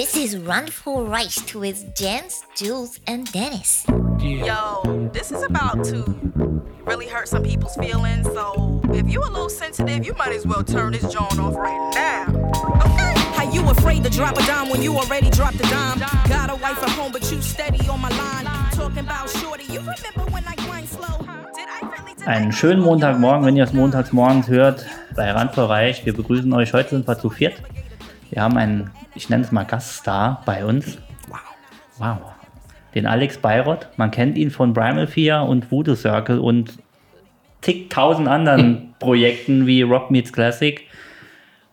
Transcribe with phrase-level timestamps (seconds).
[0.00, 3.84] This is Run for Rice with Jens, Jules, and Dennis.
[4.18, 6.04] Yo, this is about to
[6.86, 8.26] really hurt some people's feelings.
[8.28, 11.92] So if you a little sensitive, you might as well turn this joint off right
[11.94, 12.28] now.
[12.80, 13.12] Okay?
[13.36, 15.98] How you afraid to drop a dime when you already dropped a dime?
[16.30, 18.46] Got a wife at home, but you steady on my line.
[18.72, 21.18] Talking about shorty, you remember when I grind slow?
[21.54, 24.82] Did I really did Einen schönen Montagmorgen, wenn ihr es montags morgens hört,
[25.14, 26.06] bei Randvorreich.
[26.06, 26.72] Wir begrüßen euch.
[26.72, 27.60] Heute sind wir zu viert.
[28.30, 30.98] Wir haben einen, ich nenne es mal Gaststar bei uns.
[31.28, 31.38] Wow.
[31.98, 32.32] Wow.
[32.94, 33.88] Den Alex Bayrott.
[33.96, 36.78] Man kennt ihn von Primal 4 und Voodoo Circle und
[37.60, 40.86] zigtausend anderen Projekten wie Rock Meets Classic.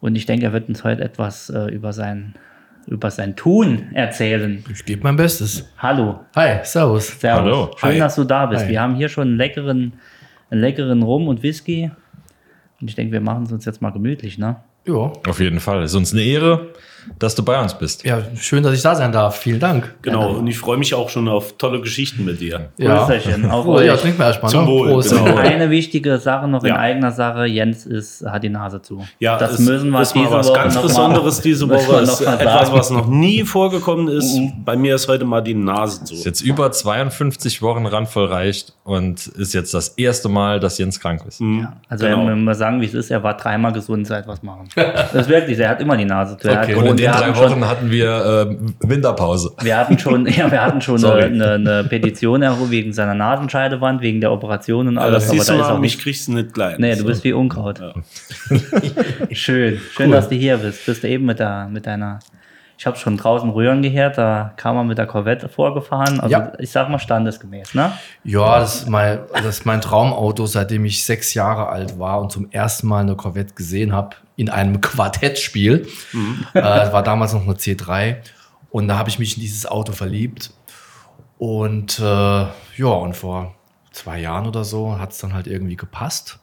[0.02, 2.34] Und ich denke, er wird uns heute etwas äh, über, sein,
[2.88, 4.64] über sein Tun erzählen.
[4.72, 5.72] Ich gebe mein Bestes.
[5.78, 6.22] Hallo.
[6.36, 7.20] Hi, servus.
[7.20, 7.42] Servus.
[7.42, 7.72] Hallo.
[7.78, 8.00] Schön, Hi.
[8.00, 8.66] dass du da bist.
[8.66, 8.70] Hi.
[8.70, 9.94] Wir haben hier schon einen leckeren,
[10.50, 11.92] einen leckeren Rum und Whisky.
[12.80, 14.58] Und ich denke, wir machen es uns jetzt mal gemütlich, ne?
[14.88, 15.12] Ja.
[15.28, 15.84] Auf jeden Fall.
[15.84, 16.70] Ist uns eine Ehre,
[17.20, 18.04] dass du bei uns bist.
[18.06, 19.38] ja, schön, dass ich da sein darf.
[19.40, 19.96] Vielen Dank.
[20.02, 22.70] Genau, und ich freue mich auch schon auf tolle Geschichten mit dir.
[22.78, 23.04] Ja.
[23.50, 24.02] Auf Oh, ja, euch.
[24.02, 24.52] trink mal erstmal.
[24.52, 24.72] Zum ne?
[24.72, 25.10] Wohl, Prost.
[25.12, 25.36] genau.
[25.38, 26.78] Eine wichtige Sache noch in Ja.
[26.78, 27.46] eigener Sache.
[27.46, 29.06] Jens ist, hat die Nase zu.
[29.20, 31.88] Ja, das müssen wir ist mal diese was Woche ganz noch Besonderes mal, diese Woche.
[31.92, 34.40] wir Ist mal etwas, was noch nie vorgekommen ist.
[34.64, 36.16] Bei mir ist heute mal die Nase Ist zu.
[36.30, 41.22] jetzt über 52 Wochen randvoll reicht und ist jetzt das erste Mal, dass Jens krank
[41.28, 41.42] ist.
[41.90, 42.28] Also Genau.
[42.28, 44.70] wenn wir sagen, wie es ist, er war dreimal gesund seit was machen.
[44.76, 46.48] Das ist wirklich, er hat immer die Nase zu.
[46.48, 46.76] Er Okay.
[46.76, 49.52] hat, in den wir drei hatten Wochen schon, hatten wir äh, Winterpause.
[49.62, 54.02] wir hatten schon, ja, wir hatten schon eine, eine, eine Petition erhoben wegen seiner Nasenscheidewand,
[54.02, 55.24] wegen der Operation und Aber alles.
[55.24, 56.76] das siehst du da ist auch mich nicht kriegst du nicht klein.
[56.80, 57.80] Nee, du bist wie Unkraut.
[59.32, 59.80] Schön.
[59.96, 60.86] Schön, dass du hier bist.
[60.86, 62.20] Bist du eben mit, der, mit deiner.
[62.80, 66.20] Ich habe schon draußen rühren gehört, da kam man mit der Corvette vorgefahren.
[66.20, 66.52] Also Ja.
[66.60, 67.92] ich sag mal standesgemäß, ne?
[68.24, 72.32] Ja, das ist, mein, das ist mein Traumauto, seitdem ich sechs Jahre alt war und
[72.32, 75.88] zum ersten Mal eine Corvette gesehen habe in einem Quartettspiel.
[76.54, 78.18] Äh, das war damals noch eine C3.
[78.70, 80.52] Und da habe ich mich in dieses Auto verliebt.
[81.40, 83.56] Und äh, ja, und vor
[83.92, 86.40] zwei Jahren oder so hat es dann halt irgendwie gepasst.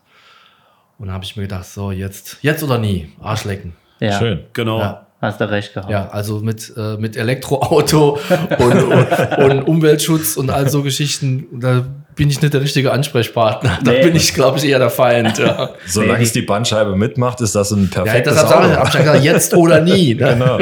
[0.99, 3.75] Und da habe ich mir gedacht, so jetzt, jetzt oder nie, Arschlecken.
[4.01, 4.19] Ja.
[4.19, 4.45] Schön.
[4.53, 4.81] Genau.
[4.81, 5.04] Ja.
[5.25, 5.91] Hast du recht gehabt.
[5.91, 8.19] Ja, also mit, äh, mit Elektroauto
[8.59, 13.79] und, und, und Umweltschutz und all so Geschichten, da bin ich nicht der richtige Ansprechpartner.
[13.83, 14.03] Da Nee.
[14.05, 15.39] bin ich, glaube ich, eher der Feind.
[15.39, 18.77] Ja, Solange Nee, es die Bandscheibe mitmacht, ist das ein ja perfektes sage ich, Auto.
[18.81, 20.15] hab ich ja gesagt, jetzt oder nie.
[20.21, 20.29] Ne?
[20.39, 20.59] Genau.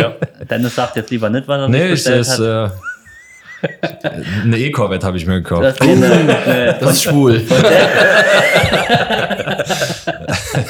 [0.48, 2.70] Dennis sagt jetzt lieber nicht, was er Nee, bestellt ist, hat.
[3.60, 3.68] äh,
[4.42, 5.62] eine E-Corvette habe ich mir gekauft.
[5.62, 5.76] Das
[6.80, 7.40] Das ist schwul.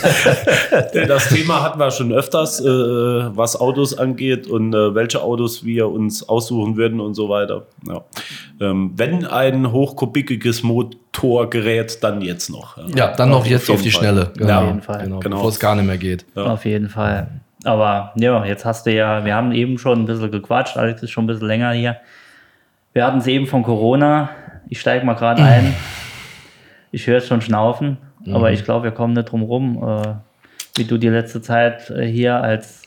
[1.09, 5.89] Das Thema hatten wir schon öfters, äh, was Autos angeht und äh, welche Autos wir
[5.89, 7.67] uns aussuchen würden und so weiter.
[7.89, 8.03] Ja.
[8.61, 12.77] Ähm, wenn ein hochkubiges Motorgerät, dann jetzt noch.
[12.95, 14.01] Ja, dann noch jetzt auf die Fall.
[14.01, 14.31] Schnelle.
[14.37, 15.05] Genau, Ja, jeden Fall.
[15.05, 15.37] Genau, Genau.
[15.37, 16.25] bevor es gar nicht mehr geht.
[16.37, 17.29] Auf jeden Fall.
[17.65, 21.11] Aber ja, jetzt hast du ja, wir haben eben schon ein bisschen gequatscht, Alex ist
[21.11, 21.97] schon ein bisschen länger hier.
[22.93, 24.31] Wir hatten es eben von Corona.
[24.69, 25.75] Ich steige mal gerade ein.
[26.91, 27.97] Ich höre es schon schnaufen,
[28.31, 28.55] aber Mhm.
[28.55, 30.15] ich glaube, wir kommen nicht drum rum, äh,
[30.77, 32.83] wie du die letzte Zeit äh, hier als,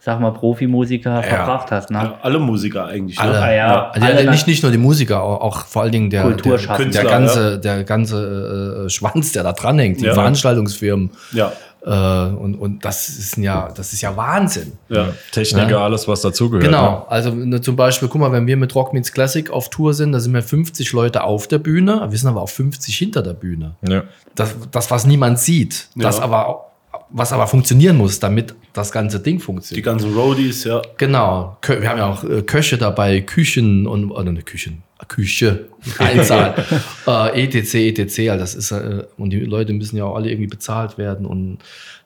[0.00, 1.90] sag mal, Profimusiker verbracht hast.
[1.90, 1.98] Ne?
[1.98, 3.16] Ja, alle Musiker eigentlich.
[3.18, 3.24] ne?
[3.24, 3.40] Alle.
[3.40, 3.90] Ah, ja.
[3.90, 6.56] Also Alle ja, nicht, nicht nur die Musiker, auch, auch vor allen Dingen der, der,
[6.58, 10.14] der Künstler, ganze, der ganze äh, Schwanz, der da dranhängt, die Ja.
[10.14, 11.10] Veranstaltungsfirmen.
[11.32, 11.50] Ja, Äh,
[11.90, 14.72] und, und das ist ja, das ist ja Wahnsinn.
[14.88, 15.08] ja.
[15.32, 16.64] Techniker, alles, was dazugehört.
[16.64, 19.92] Genau, also ne, zum Beispiel, guck mal, wenn wir mit Rock Meets Classic auf Tour
[19.94, 23.22] sind, da sind wir 50 Leute auf der Bühne, wir sind aber auch 50 hinter
[23.22, 23.74] der Bühne.
[23.80, 23.94] Ne?
[23.94, 24.02] Ja.
[24.34, 26.24] Das, das was niemand sieht, das Ja.
[26.24, 26.71] aber,
[27.12, 29.84] was aber funktionieren muss, damit das ganze Ding Die funktioniert.
[29.84, 30.82] ganzen Roadies, ja.
[30.96, 35.68] Genau, wir haben ja auch äh, Köche dabei, Küchen und, oder ne, Küchen, Küche,
[35.98, 36.54] Einzahl,
[37.06, 40.48] äh, etc, etc, also das ist, äh, und die Leute müssen ja auch alle irgendwie
[40.48, 41.58] bezahlt werden und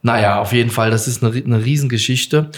[0.03, 2.51] naja, auf jeden Fall, das ist eine, eine Riesengeschichte.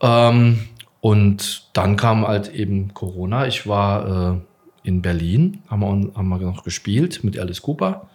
[0.00, 0.58] Ähm,
[1.00, 3.46] und dann kam halt eben Corona.
[3.46, 8.08] Ich war äh, in Berlin, haben wir, haben wir noch gespielt mit Alice Cooper.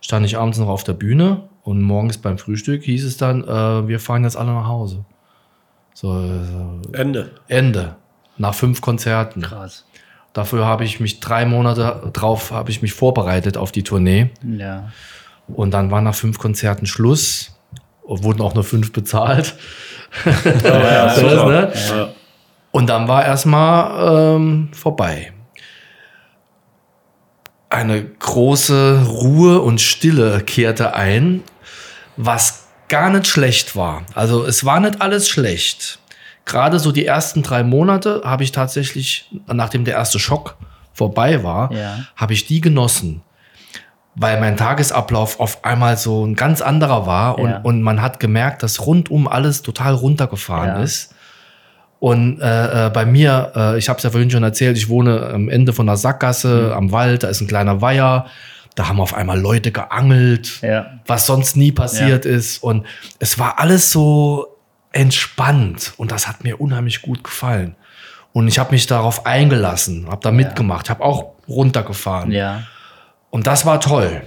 [0.00, 3.88] Stand ich abends noch auf der Bühne und morgens beim Frühstück hieß es dann, äh,
[3.88, 5.04] wir fahren jetzt alle nach Hause.
[5.94, 7.30] So, äh, Ende.
[7.48, 7.96] Ende.
[8.38, 9.42] Nach fünf Konzerten.
[9.42, 9.84] Krass.
[10.32, 14.30] Dafür habe ich mich drei Monate drauf, habe ich mich vorbereitet auf die Tournee.
[14.42, 14.90] Ja.
[15.48, 17.56] Und dann war nach fünf Konzerten Schluss.
[18.02, 19.54] Und wurden auch nur fünf bezahlt.
[20.64, 21.72] Ja, So ist, ne?
[21.90, 22.08] Ja.
[22.72, 25.32] Und dann war erstmal ähm, vorbei.
[27.70, 31.42] Eine große Ruhe und Stille kehrte ein,
[32.16, 34.02] was gar nicht schlecht war.
[34.14, 36.00] Also es war nicht alles schlecht.
[36.44, 40.56] Gerade so die ersten drei Monate habe ich tatsächlich, nachdem der erste Schock
[40.92, 41.98] vorbei war, Ja.
[42.16, 43.22] habe ich die genossen.
[44.16, 47.60] Weil mein Tagesablauf auf einmal so ein ganz anderer war und, Ja.
[47.62, 50.82] und man hat gemerkt, dass rundum alles total runtergefahren Ja.
[50.82, 51.14] ist.
[52.00, 55.26] Und äh, äh, bei mir, äh, ich habe es ja vorhin schon erzählt, ich wohne
[55.32, 58.26] am Ende von der Sackgasse am Wald, da ist ein kleiner Weiher.
[58.74, 60.86] Da haben auf einmal Leute geangelt, Ja.
[61.06, 62.62] was sonst nie passiert ist.
[62.62, 62.86] Und
[63.18, 64.56] es war alles so
[64.92, 67.74] entspannt und das hat mir unheimlich gut gefallen.
[68.32, 72.30] Und ich habe mich darauf eingelassen, habe da mitgemacht, habe auch runtergefahren.
[72.32, 72.62] Ja.
[73.30, 74.22] Und das war toll.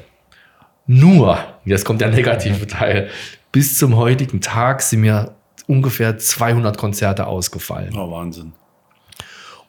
[0.86, 3.10] Nur, jetzt kommt der negative Teil,
[3.52, 5.32] bis zum heutigen Tag sind mir
[5.68, 7.94] ungefähr 200 Konzerte ausgefallen.
[7.98, 8.54] Oh, Wahnsinn.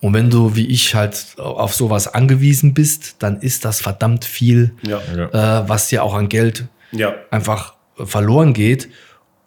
[0.00, 4.74] Und wenn du wie ich halt auf sowas angewiesen bist, dann ist das verdammt viel,
[4.82, 5.00] Ja.
[5.16, 5.60] Ja.
[5.62, 7.14] äh, was dir auch an Geld Ja.
[7.30, 8.88] einfach verloren geht.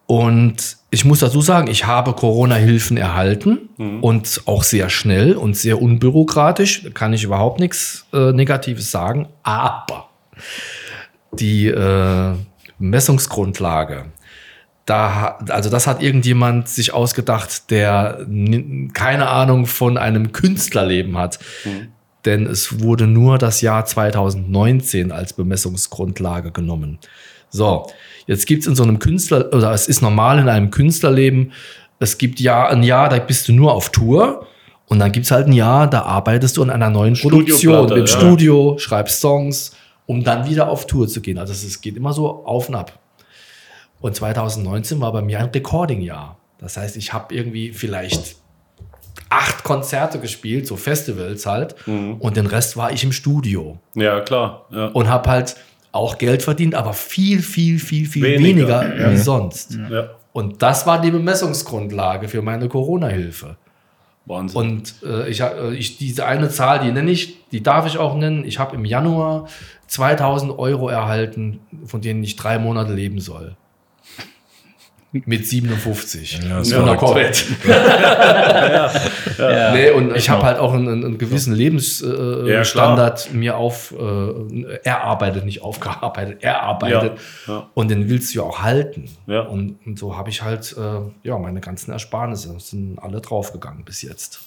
[0.07, 3.69] Und ich muss dazu sagen, ich habe Corona-Hilfen erhalten
[4.01, 6.83] und auch sehr schnell und sehr unbürokratisch.
[6.83, 9.27] Da kann ich überhaupt nichts äh, Negatives sagen.
[9.43, 10.07] Aber
[11.33, 12.33] die äh,
[12.79, 14.05] Messungsgrundlage,
[14.87, 18.25] da, also das hat irgendjemand sich ausgedacht, der
[18.93, 21.39] keine Ahnung von einem Künstlerleben hat.
[22.25, 26.99] Denn es wurde nur das Jahr 2019 als Bemessungsgrundlage genommen.
[27.49, 27.87] So,
[28.27, 31.51] jetzt gibt es in so einem Künstler, oder es ist normal in einem Künstlerleben,
[31.99, 34.47] es gibt ja ein Jahr, da bist du nur auf Tour.
[34.87, 37.97] Und dann gibt es halt ein Jahr, da arbeitest du an einer neuen Produktion im
[37.97, 38.07] ja.
[38.07, 39.75] Studio, schreibst Songs,
[40.05, 41.37] um dann wieder auf Tour zu gehen.
[41.37, 42.97] Also es geht immer so auf und ab.
[43.99, 46.37] Und 2019 war bei mir ein Recording-Jahr.
[46.59, 48.37] Das heißt, ich habe irgendwie vielleicht
[49.29, 51.75] acht Konzerte gespielt, so Festivals halt.
[51.87, 52.15] Mhm.
[52.15, 53.79] Und den Rest war ich im Studio.
[53.95, 54.65] Ja, klar.
[54.71, 54.87] Ja.
[54.87, 55.55] Und habe halt
[55.91, 59.77] auch Geld verdient, aber viel, viel, viel, viel Weniger, weniger, wie sonst.
[59.89, 60.09] ja.
[60.31, 63.57] Und das war die Bemessungsgrundlage für meine Corona-Hilfe.
[64.27, 64.61] Wahnsinn.
[64.61, 68.15] Und äh, ich, äh, ich, diese eine Zahl, die nenne ich, die darf ich auch
[68.15, 68.45] nennen.
[68.45, 69.47] Ich habe im Januar
[69.87, 73.55] 2000 Euro erhalten, von denen ich drei Monate leben soll.
[75.25, 76.39] Mit 57.
[76.47, 76.99] Ja, ist Von der verrückt.
[76.99, 77.43] Corvette.
[79.73, 83.93] Nee, und ich habe halt auch einen, einen gewissen Ja, Lebensstandard äh, Standard mir auf
[83.97, 87.17] äh, erarbeitet, nicht aufgearbeitet, erarbeitet.
[87.45, 87.69] Ja, ja.
[87.73, 89.05] Und den willst du ja auch halten.
[89.27, 89.41] Ja.
[89.41, 94.01] Und, und so habe ich halt äh, ja meine ganzen Ersparnisse sind alle draufgegangen bis
[94.01, 94.39] jetzt.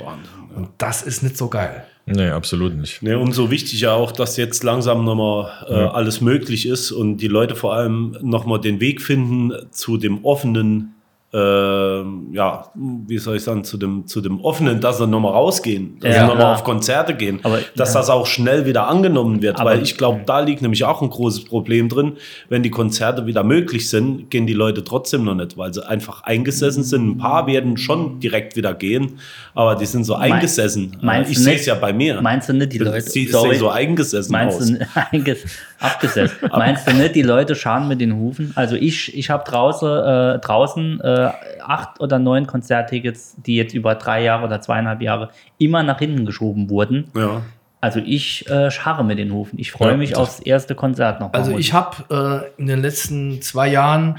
[0.00, 0.32] Wahnsinn.
[0.50, 0.56] Ja.
[0.56, 1.84] Und das ist nicht so geil.
[2.06, 3.02] Nee, absolut nicht.
[3.02, 7.56] Ne, umso wichtiger auch, dass jetzt langsam nochmal äh, alles möglich ist und die Leute
[7.56, 10.94] vor allem nochmal den Weg finden zu dem offenen,
[11.40, 16.14] ja, wie soll ich sagen, zu dem, zu dem offenen, dass sie nochmal rausgehen, dass
[16.14, 18.00] Ja, sie nochmal auf Konzerte gehen, Aber- dass ja.
[18.00, 21.10] das auch schnell wieder angenommen wird, Aber- weil ich glaube, da liegt nämlich auch ein
[21.10, 22.12] großes Problem drin.
[22.48, 26.22] Wenn die Konzerte wieder möglich sind, gehen die Leute trotzdem noch nicht, weil sie einfach
[26.22, 27.06] eingesessen sind.
[27.08, 29.18] Ein paar werden schon direkt wieder gehen,
[29.54, 30.96] aber die sind so eingesessen.
[31.02, 32.20] meinst ich sehe es ja bei mir.
[32.22, 33.00] Meinst du nicht, die Leute.
[33.02, 34.68] Sorry, sehen so eingesessen meinst aus.
[34.68, 34.78] du
[35.80, 36.36] abgesetzt.
[36.50, 38.52] meinst du nicht, die Leute scharen mit den Hufen?
[38.54, 41.30] Also ich, ich habe draußen, äh, draußen äh,
[41.60, 46.26] acht oder neun Konzerttickets, die jetzt über drei Jahre oder zweieinhalb Jahre immer nach hinten
[46.26, 47.10] geschoben wurden.
[47.14, 47.42] Ja.
[47.80, 49.58] Also ich äh, scharre mit den Hufen.
[49.58, 51.32] Ich freue Ja, mich aufs erste Konzert noch.
[51.32, 54.18] Also ich habe äh, in den letzten zwei Jahren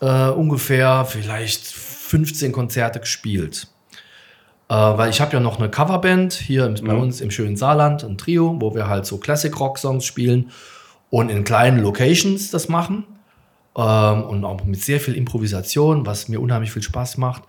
[0.00, 3.68] äh, ungefähr vielleicht 15 Konzerte gespielt.
[4.68, 8.18] Äh, weil ich habe ja noch eine Coverband hier bei uns im schönen Saarland, ein
[8.18, 10.50] Trio, wo wir halt so Classic-Rock-Songs spielen
[11.10, 13.04] und in kleinen Locations das machen.
[13.76, 17.42] Ähm, und auch mit sehr viel Improvisation, was mir unheimlich viel Spaß macht.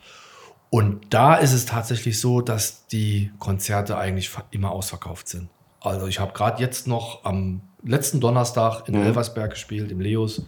[0.70, 5.50] Und da ist es tatsächlich so, dass die Konzerte eigentlich immer ausverkauft sind.
[5.82, 10.44] Also ich habe gerade jetzt noch am letzten Donnerstag in Elversberg gespielt, im Leos.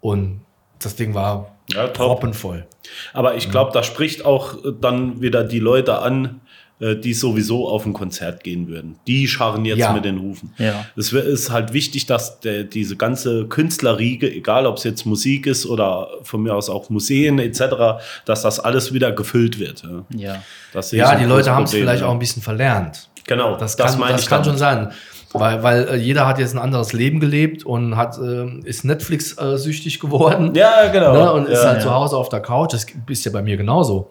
[0.00, 0.42] Und
[0.78, 2.66] das Ding war Ja, proppenvoll.
[3.12, 6.40] Aber ich glaube, da spricht auch dann wieder die Leute an,
[6.96, 8.96] die sowieso auf ein Konzert gehen würden.
[9.06, 9.92] Die scharren jetzt Ja.
[9.92, 10.52] mit den Hufen.
[10.58, 10.86] Ja.
[10.96, 15.66] Es ist halt wichtig, dass der, diese ganze Künstlerriege, egal ob es jetzt Musik ist
[15.66, 19.82] oder von mir aus auch Museen etc., dass das alles wieder gefüllt wird.
[19.82, 20.42] Ja, ja.
[20.72, 23.08] Das die Leute haben es vielleicht auch ein bisschen verlernt.
[23.26, 24.90] Genau, Das kann, meine das ich kann schon sein.
[25.32, 29.98] Weil, weil äh, jeder hat jetzt ein anderes Leben gelebt und hat, ähm, ist Netflix-süchtig
[30.00, 30.54] geworden.
[30.54, 31.12] Ja, genau.
[31.14, 31.84] Ne, und ist ja, halt ja.
[31.84, 32.74] zu Hause auf der Couch.
[32.74, 34.10] Das ist ja bei mir genauso.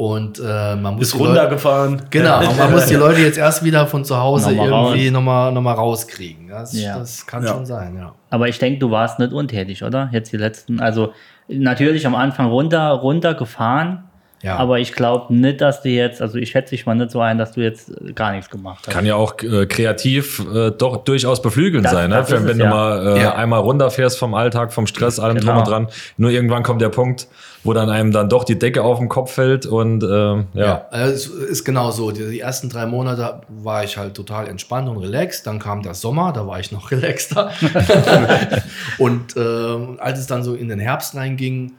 [0.00, 2.00] Und äh, man muss Ist die Leute, runtergefahren.
[2.08, 5.12] Genau, man muss die Leute jetzt erst wieder von zu Hause Nochmal irgendwie raus.
[5.12, 6.48] nochmal noch mal rauskriegen.
[6.48, 6.98] Das, Ja.
[6.98, 7.50] das kann Ja.
[7.50, 8.14] schon sein, ja.
[8.30, 10.08] Aber ich denke, du warst nicht untätig, oder?
[10.10, 11.12] Jetzt die letzten, also
[11.48, 14.04] natürlich am Anfang runter, runter gefahren.
[14.42, 14.56] Ja.
[14.56, 17.36] Aber ich glaube nicht, dass du jetzt, also ich schätze dich mal nicht so ein,
[17.36, 18.92] dass du jetzt äh, gar nichts gemacht hast.
[18.94, 22.16] Kann ja auch äh, kreativ äh, doch durchaus beflügelnd Das- sein, ne?
[22.16, 22.70] das ist wenn, wenn es, du ja.
[22.70, 23.34] mal äh, Ja.
[23.34, 25.58] einmal runterfährst vom Alltag, vom Stress, allem drum Genau.
[25.60, 25.88] und dran.
[26.16, 27.28] Nur irgendwann kommt der Punkt,
[27.64, 30.44] wo dann einem dann doch die Decke auf den Kopf fällt und äh, ja.
[30.54, 32.10] Ja, also es ist genau so.
[32.10, 35.46] Die, die ersten drei Monate war ich halt total entspannt und relaxed.
[35.46, 37.50] Dann kam der Sommer, da war ich noch relaxter.
[38.98, 41.72] und ähm, als es dann so in den Herbst reinging,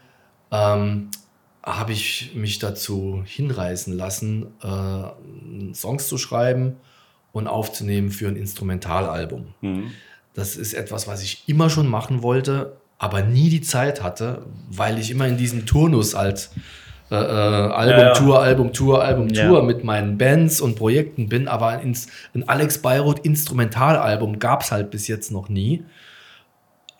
[0.51, 1.09] ähm,
[1.63, 6.77] habe ich mich dazu hinreißen lassen, äh, Songs zu schreiben
[7.31, 9.53] und aufzunehmen für ein Instrumentalalbum.
[10.33, 14.97] Das ist etwas, was ich immer schon machen wollte, aber nie die Zeit hatte, weil
[14.99, 16.51] ich immer in diesem Turnus als
[17.11, 18.13] äh, äh, Album, Ja, ja.
[18.13, 19.47] Tour, Album, Tour, Album, Ja.
[19.47, 21.97] Tour mit meinen Bands und Projekten bin, aber ein,
[22.33, 25.83] ein Alex Beirut Instrumentalalbum gab es halt bis jetzt noch nie.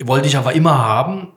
[0.04, 1.30] Wollte ich aber immer haben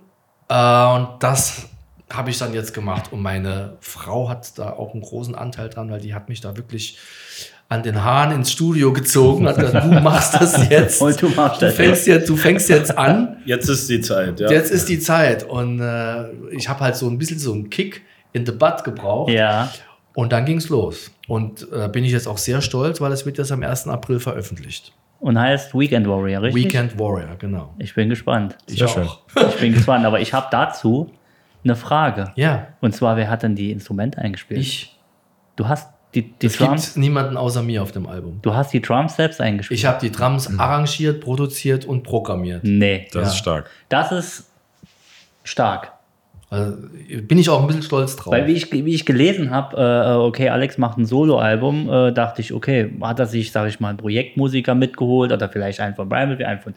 [0.49, 1.69] äh, und das
[2.16, 5.90] habe ich dann jetzt gemacht und meine Frau hat da auch einen großen Anteil dran,
[5.90, 6.99] weil die hat mich da wirklich
[7.68, 11.00] an den Haaren ins Studio gezogen, hat gesagt, du machst das jetzt.
[11.00, 13.38] Und du machst du das fängst jetzt, du fängst jetzt an.
[13.47, 14.50] Jetzt ist die Zeit, ja.
[14.50, 18.02] Jetzt ist die Zeit und äh, ich habe halt so ein bisschen so einen Kick
[18.33, 19.71] in the butt gebraucht Ja.
[20.14, 21.11] und dann ging's los.
[21.26, 23.88] Und äh, bin ich jetzt auch sehr stolz, weil es wird jetzt am 1.
[23.88, 24.92] April veröffentlicht.
[25.21, 26.64] Und heißt Weekend Warrior, richtig?
[26.66, 27.73] Weekend Warrior, genau.
[27.78, 28.56] Ich bin gespannt.
[28.68, 29.09] Ich Sehr schön.
[29.49, 31.11] Ich bin gespannt, aber ich habe dazu
[31.64, 32.33] eine Frage.
[32.37, 34.61] Ja, Und zwar, wer hat denn die Instrumente eingespielt?
[34.61, 34.99] ich.
[35.56, 38.38] Du hast die, die Es Drums, gibt niemanden außer mir auf dem Album.
[38.42, 39.78] du hast die Drums selbst eingespielt.
[39.80, 42.62] Ich habe die Drums arrangiert, produziert und programmiert.
[42.64, 43.28] nee, Das Ja.
[43.28, 43.71] ist stark.
[43.88, 44.50] das ist
[45.42, 45.92] stark.
[46.54, 46.76] Also,
[47.23, 48.32] bin ich auch ein bisschen stolz drauf.
[48.32, 52.40] Weil wie ich, wie ich gelesen habe, äh, okay, Alex macht ein Soloalbum, äh, dachte
[52.42, 56.08] ich, okay, hat er sich, sage ich mal, einen Projektmusiker mitgeholt oder vielleicht einen von
[56.08, 56.75] Brian, einen von,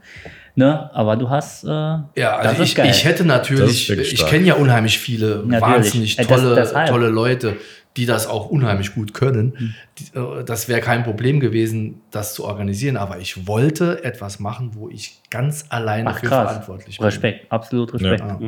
[0.55, 0.89] ne?
[0.93, 2.89] Aber du hast, äh, ja, das also ist ich, geil.
[2.89, 5.61] ich hätte Das natürlich, ich kenne ja unheimlich viele Natürlich.
[5.61, 6.89] wahnsinnig Äh, das- tolle, deshalb.
[6.89, 7.57] tolle Leute,
[7.95, 9.75] die das auch unheimlich gut können.
[9.97, 14.71] Die, äh, das wäre kein Problem gewesen, das zu organisieren, aber ich wollte etwas machen,
[14.73, 17.05] wo ich ganz alleine Ach für krass, verantwortlich bin.
[17.05, 18.19] Respekt, absolut Respekt.
[18.21, 18.39] Ja.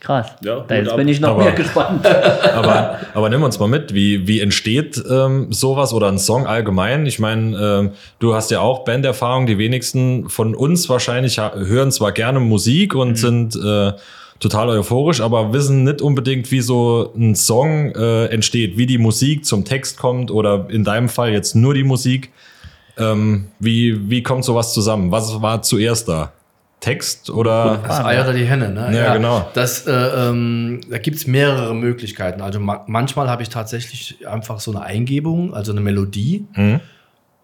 [0.00, 0.28] Krass.
[0.44, 0.96] Ja, da jetzt ab.
[0.96, 2.06] bin ich noch Aber- mehr gespannt.
[2.54, 7.04] aber, aber nimm uns mal mit, wie, wie entsteht ähm, sowas oder ein Song allgemein?
[7.06, 7.90] Ich meine, ähm,
[8.20, 9.46] du hast ja auch Banderfahrung.
[9.46, 13.92] Die wenigsten von uns wahrscheinlich hören zwar gerne Musik und sind äh,
[14.38, 19.44] total euphorisch, aber wissen nicht unbedingt, wie so ein Song äh, entsteht, wie die Musik
[19.44, 22.30] zum Text kommt oder in deinem Fall jetzt nur die Musik.
[22.96, 25.10] Ähm, wie, wie kommt sowas zusammen?
[25.10, 26.32] Was war zuerst da?
[26.80, 27.80] Text oder?
[27.86, 28.96] Das Ei oder die Henne, ne?
[28.96, 29.48] Ja, genau.
[29.54, 32.40] Das, äh, ähm, da gibt es mehrere Möglichkeiten.
[32.40, 36.80] Also ma manchmal habe ich tatsächlich einfach so eine Eingebung, also eine Melodie, Mhm.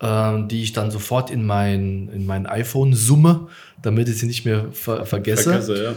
[0.01, 3.49] ähm, die ich dann sofort in mein, in mein iPhone summe,
[3.83, 5.51] damit ich sie nicht mehr ver vergesse.
[5.51, 5.93] Vergesse, ja.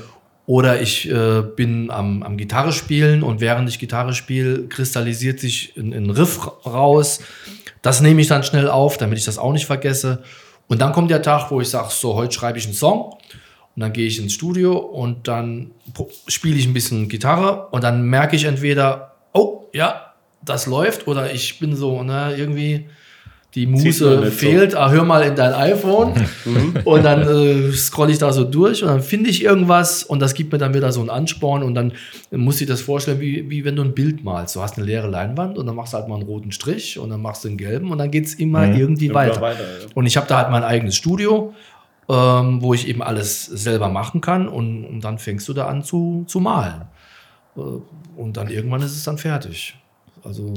[0.47, 5.73] Oder ich äh, bin am, am Gitarre spielen und während ich Gitarre spiele, kristallisiert sich
[5.77, 7.19] ein, ein Riff raus.
[7.81, 10.23] Das nehme ich dann schnell auf, damit ich das auch nicht vergesse.
[10.67, 13.13] Und dann kommt der Tag, wo ich sage, so, heute schreibe ich einen Song.
[13.75, 15.71] Und dann gehe ich ins Studio und dann
[16.27, 21.31] spiele ich ein bisschen Gitarre und dann merke ich entweder, oh, ja, das läuft oder
[21.31, 22.89] ich bin so, ne, irgendwie
[23.55, 24.21] die Muse nicht so.
[24.25, 26.13] fehlt, ah, hör mal in dein iPhone
[26.83, 30.33] und dann äh, scroll ich da so durch und dann finde ich irgendwas und das
[30.33, 31.93] gibt mir dann wieder so einen Ansporn und dann
[32.31, 34.55] muss ich das vorstellen, wie, wie wenn du ein Bild malst.
[34.55, 37.09] Du hast eine leere Leinwand und dann machst du halt mal einen roten Strich und
[37.09, 39.41] dann machst du einen gelben und dann geht es immer irgendwie Immer weiter.
[39.41, 39.87] weiter, ja.
[39.95, 41.53] Und ich habe da halt mein eigenes Studio,
[42.09, 45.83] ähm, wo ich eben alles selber machen kann und, und dann fängst du da an
[45.83, 46.83] zu, zu malen.
[47.55, 47.61] Äh,
[48.17, 49.75] und dann irgendwann ist es dann fertig.
[50.23, 50.53] Also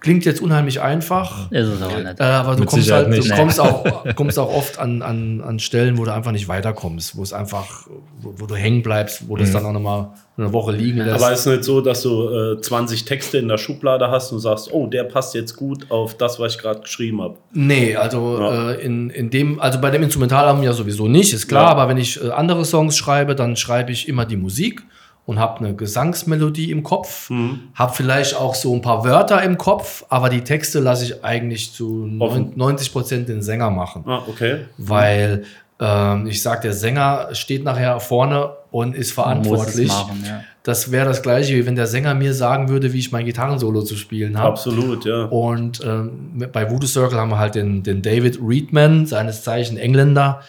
[0.00, 1.50] klingt jetzt unheimlich einfach.
[1.50, 2.20] Ist es aber nicht.
[2.20, 3.34] Äh, aber du Mit kommst Sicherheit halt, du nicht.
[3.36, 7.22] kommst auch, kommst auch oft an, an, an Stellen, wo du einfach nicht weiterkommst, wo
[7.22, 7.86] es einfach,
[8.20, 11.22] wo, wo du hängen bleibst, wo du es dann auch nochmal eine Woche liegen lässt.
[11.22, 14.40] Aber es ist nicht so, dass du äh, 20 Texte in der Schublade hast und
[14.40, 17.36] sagst, oh, der passt jetzt gut auf das, was ich gerade geschrieben habe.
[17.52, 18.70] Nee, also Ja.
[18.72, 21.68] äh, in, in dem, also bei dem Instrumentalalbum ja sowieso nicht, ist klar, Ja.
[21.70, 24.82] aber wenn ich äh, andere Songs schreibe, dann schreibe ich immer die Musik
[25.24, 27.60] und habe eine Gesangsmelodie im Kopf, Mhm.
[27.74, 31.72] habe vielleicht auch so ein paar Wörter im Kopf, aber die Texte lasse ich eigentlich
[31.72, 32.52] zu Offen.
[32.56, 34.62] 90 Prozent den Sänger machen, Ah, okay.
[34.78, 35.44] weil
[35.80, 39.88] ähm, ich sage, der Sänger steht nachher vorne und ist Muss es verantwortlich.
[39.88, 40.44] machen, ja.
[40.64, 43.82] Das wäre das gleiche, wie wenn der Sänger mir sagen würde, wie ich mein Gitarrensolo
[43.82, 44.48] zu spielen habe.
[44.50, 45.24] Absolut, ja.
[45.24, 50.40] Und ähm, bei Voodoo Circle haben wir halt den, den David Reedman, seines Zeichen Engländer.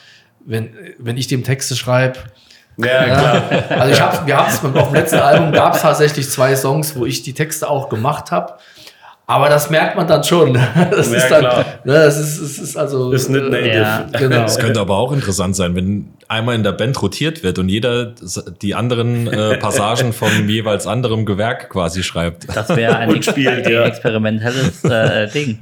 [0.46, 2.20] Wenn, wenn ich dem Texte schreibe,
[2.78, 3.44] Ja, klar.
[3.80, 6.96] also ich hab, wir haben es auf dem letzten Album gab es tatsächlich zwei Songs,
[6.96, 8.54] wo ich die Texte auch gemacht habe.
[9.26, 10.54] Aber das merkt man dann schon.
[10.54, 11.66] Das Ja, ist dann, klar.
[11.86, 13.12] ne, das ist, es ist also.
[13.12, 13.70] Ist nicht native.
[13.70, 14.06] Ja.
[14.12, 14.44] Genau.
[14.44, 18.14] Es könnte aber auch interessant sein, wenn einmal in der Band rotiert wird und jeder
[18.62, 22.54] die anderen äh, Passagen vom jeweils anderem Gewerk quasi schreibt.
[22.54, 23.84] Das wäre ein Ex spielt, ein ja.
[23.84, 25.60] experimentelles äh, Ding.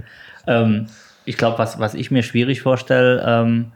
[0.48, 0.88] Ähm,
[1.26, 3.72] ich glaube, was, was ich mir schwierig vorstelle, ähm,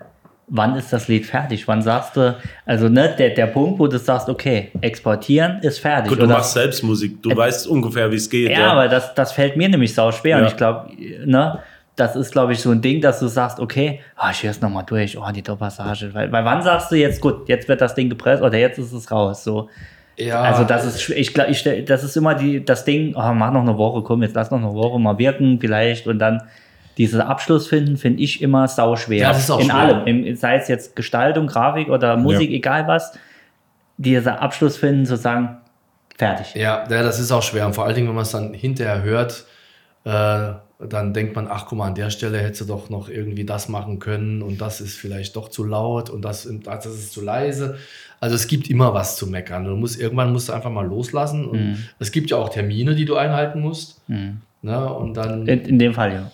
[0.47, 1.67] wann ist das Lied fertig?
[1.67, 2.35] Wann sagst du,
[2.65, 6.09] also ne, der, der Punkt, wo du sagst, okay, exportieren ist fertig.
[6.09, 7.21] Gut, du Oder- machst selbst Musik.
[7.23, 8.51] Du weißt ungefähr, wie es geht.
[8.51, 10.37] ja, aber das, das fällt mir nämlich sau schwer.
[10.37, 10.43] Ja.
[10.43, 10.89] Und ich glaube,
[11.25, 11.59] ne,
[11.95, 14.61] das ist, glaube ich, so ein Ding, dass du sagst, okay, ah, ich höre es
[14.61, 16.13] nochmal durch, oh, die Top-Passage.
[16.13, 18.91] Weil, weil wann sagst du jetzt, gut, jetzt wird das Ding gepresst oder jetzt ist
[18.91, 19.43] es raus.
[19.45, 19.69] So,
[20.17, 20.41] Ja.
[20.41, 23.51] Also das ist, ich glaube, ich, stell- das ist immer die, das Ding, oh, mach
[23.53, 26.41] noch eine Woche, komm, jetzt lass noch eine Woche mal wirken vielleicht und dann
[26.97, 29.19] diesen Abschluss finden, finde ich immer sau schwer.
[29.23, 29.75] Ja, das ist auch In schwer.
[29.75, 33.13] allem, im, sei es jetzt Gestaltung, Grafik oder Musik, egal was,
[33.97, 35.57] dieser Abschluss finden, zu sagen,
[36.17, 36.53] fertig.
[36.55, 37.65] Ja, ja, das ist auch schwer.
[37.65, 39.45] Und vor allen Dingen, wenn man es dann hinterher hört,
[40.05, 43.45] äh, dann denkt man, ach guck mal, an der Stelle hättest du doch noch irgendwie
[43.45, 47.21] das machen können und das ist vielleicht doch zu laut und das, das ist zu
[47.21, 47.77] leise.
[48.19, 49.63] Also es gibt immer was zu meckern.
[49.63, 51.45] Du musst, irgendwann musst du einfach mal loslassen.
[51.45, 51.77] Und Mhm.
[51.99, 54.01] es gibt ja auch Termine, die du einhalten musst.
[54.07, 54.93] Ne?
[54.93, 56.31] Und dann In, in dem Fall, ja.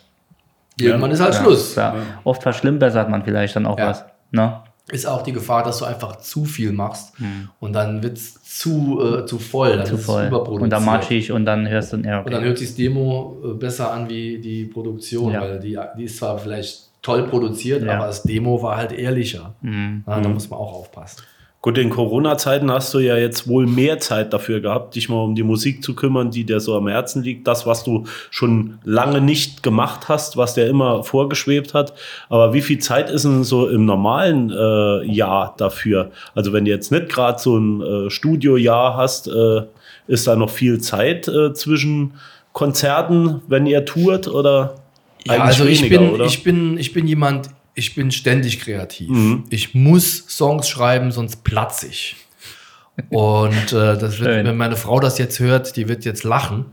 [0.86, 1.76] Irgendwann ist halt Schluss.
[1.76, 1.96] Ja.
[2.24, 3.88] Oft verschlimmbessert man vielleicht dann auch Ja.
[3.90, 4.06] was.
[4.32, 4.62] Ne?
[4.92, 7.14] Ist auch die Gefahr, dass du einfach zu viel machst
[7.60, 9.70] und dann wird es zu, äh, zu voll.
[9.78, 9.86] Dann Mhm.
[9.86, 10.26] Zu voll.
[10.28, 10.64] überproduziert.
[10.64, 12.46] Und dann matschig und dann hörst du, ja, Und dann okay.
[12.48, 15.42] hört sich das Demo äh, besser an wie die Produktion, Ja.
[15.42, 17.96] weil die, die ist zwar vielleicht toll produziert, Ja.
[17.98, 19.54] aber das Demo war halt ehrlicher.
[19.62, 20.04] Mhm.
[20.08, 21.22] Ja, da muss man auch aufpassen.
[21.64, 25.36] Gut, in Corona-Zeiten hast du ja jetzt wohl mehr Zeit dafür gehabt, dich mal um
[25.36, 27.48] die Musik zu kümmern, die dir so am Herzen liegt.
[27.48, 31.94] Das, was du schon lange nicht gemacht hast, was dir immer vorgeschwebt hat.
[32.30, 36.10] Aber wie viel Zeit ist denn so im normalen äh, Jahr dafür?
[36.34, 39.62] Also wenn du jetzt nicht gerade so ein äh, Studiojahr hast, äh,
[40.08, 42.14] ist da noch viel Zeit äh, zwischen
[42.54, 44.78] Konzerten, wenn ihr tourt oder
[45.26, 46.26] Ja, also ich bin, oder?
[46.26, 49.10] ich bin, ich bin jemand, ich bin ständig kreativ.
[49.10, 49.44] Mhm.
[49.50, 52.16] Ich muss Songs schreiben, sonst platze ich.
[53.10, 56.66] Und äh, das wird, wenn meine Frau das jetzt hört, die wird jetzt lachen.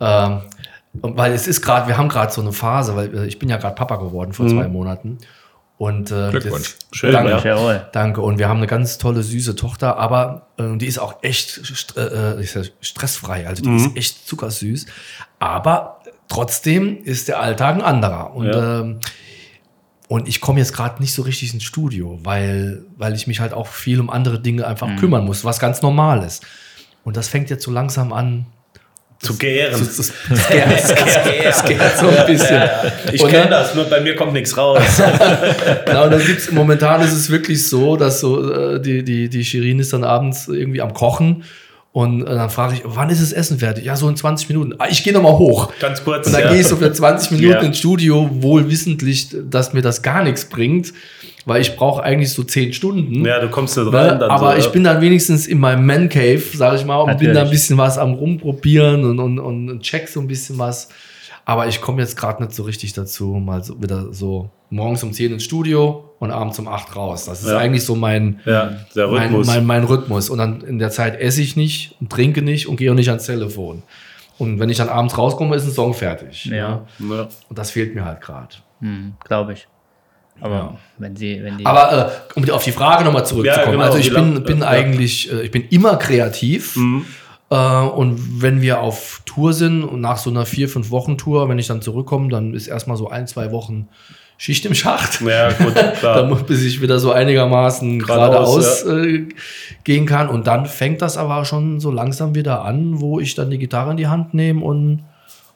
[0.00, 0.42] Ähm,
[0.92, 3.58] weil es ist gerade, wir haben gerade so eine Phase, weil äh, ich bin ja
[3.58, 5.18] gerade Papa geworden vor zwei Monaten.
[5.76, 6.76] Und äh, Glückwunsch.
[6.90, 7.88] Das, Schön, danke, ja.
[7.92, 8.20] Danke.
[8.20, 11.96] Und wir haben eine ganz tolle, süße Tochter, aber äh, die ist auch echt st
[11.96, 13.46] äh, ich sag, stressfrei.
[13.46, 14.84] Also die ist echt zuckersüß.
[15.38, 18.34] Aber trotzdem ist der Alltag ein anderer.
[18.34, 18.80] Und, Ja.
[18.80, 19.00] ähm,
[20.10, 23.52] und ich komme jetzt gerade nicht so richtig ins Studio, weil, weil ich mich halt
[23.52, 26.44] auch viel um andere Dinge einfach kümmern muss, was ganz normal ist.
[27.04, 28.46] Und das fängt jetzt so langsam an.
[29.20, 29.78] zu gären.
[29.78, 30.12] Das,
[30.50, 32.60] gärt, so ein bisschen.
[33.12, 34.82] Ich Und kenne das, nur bei mir kommt nichts raus.
[34.98, 39.44] Ja, und dann gibt's, momentan ist es wirklich so, dass so äh, die, die, die
[39.44, 41.44] Shirin ist dann abends irgendwie am Kochen
[41.92, 43.84] und äh, dann frage ich, wann ist das Essen fertig?
[43.84, 44.74] Ja, so in 20 Minuten.
[44.78, 45.72] Ah, ich gehe noch mal hoch.
[45.80, 46.26] Ganz kurz.
[46.28, 46.50] Und dann ja.
[46.52, 47.60] gehe ich so für 20 Minuten Ja.
[47.60, 50.92] ins Studio, wohl wissentlich, dass mir das gar nichts bringt,
[51.46, 53.24] weil ich brauche eigentlich so 10 Stunden.
[53.24, 53.98] Ja, du kommst nicht Ne?
[53.98, 54.20] rein.
[54.20, 57.18] Dann Aber so, ich bin dann wenigstens in meinem Man Cave, sage ich mal, und
[57.18, 57.50] bin da ein Natürlich.
[57.50, 60.88] bisschen was am rumprobieren und, und, und check so ein bisschen was.
[61.44, 65.12] Aber ich komme jetzt gerade nicht so richtig dazu, mal so wieder so morgens um
[65.12, 67.24] 10 ins Studio und abends um 8 raus.
[67.26, 67.58] Das ist Ja.
[67.58, 69.46] eigentlich so mein, Ja, der mein, Rhythmus.
[69.46, 70.30] mein, mein Rhythmus.
[70.30, 73.08] Und dann in der Zeit esse ich nicht und trinke nicht und gehe auch nicht
[73.08, 73.82] ans Telefon.
[74.38, 76.46] Und wenn ich dann abends rauskomme, ist ein Song fertig.
[76.46, 76.84] Ja.
[76.98, 77.28] ja.
[77.48, 78.54] Und das fehlt mir halt gerade.
[78.80, 79.66] Hm, Glaube ich.
[80.40, 81.66] Aber wenn sie, wenn die.
[81.66, 83.66] Aber äh, um auf die Frage nochmal zurückzukommen.
[83.66, 84.68] Ja, genau, also ich bin, lang- bin ja.
[84.68, 86.76] eigentlich, äh, ich bin immer kreativ.
[86.76, 87.04] Mhm.
[87.50, 91.48] Äh, und wenn wir auf Tour sind und nach so einer vier, fünf Wochen Tour,
[91.50, 93.88] wenn ich dann zurückkomme, dann ist erstmal so ein, zwei Wochen
[94.40, 95.20] Schicht im Schacht.
[95.20, 96.24] Ja, gut, klar.
[96.26, 99.28] muss, bis ich wieder so einigermaßen Geradeaus, geradeaus äh,
[99.84, 100.30] gehen kann.
[100.30, 103.90] Und dann fängt das aber schon so langsam wieder an, wo ich dann die Gitarre
[103.90, 105.04] in die Hand nehme und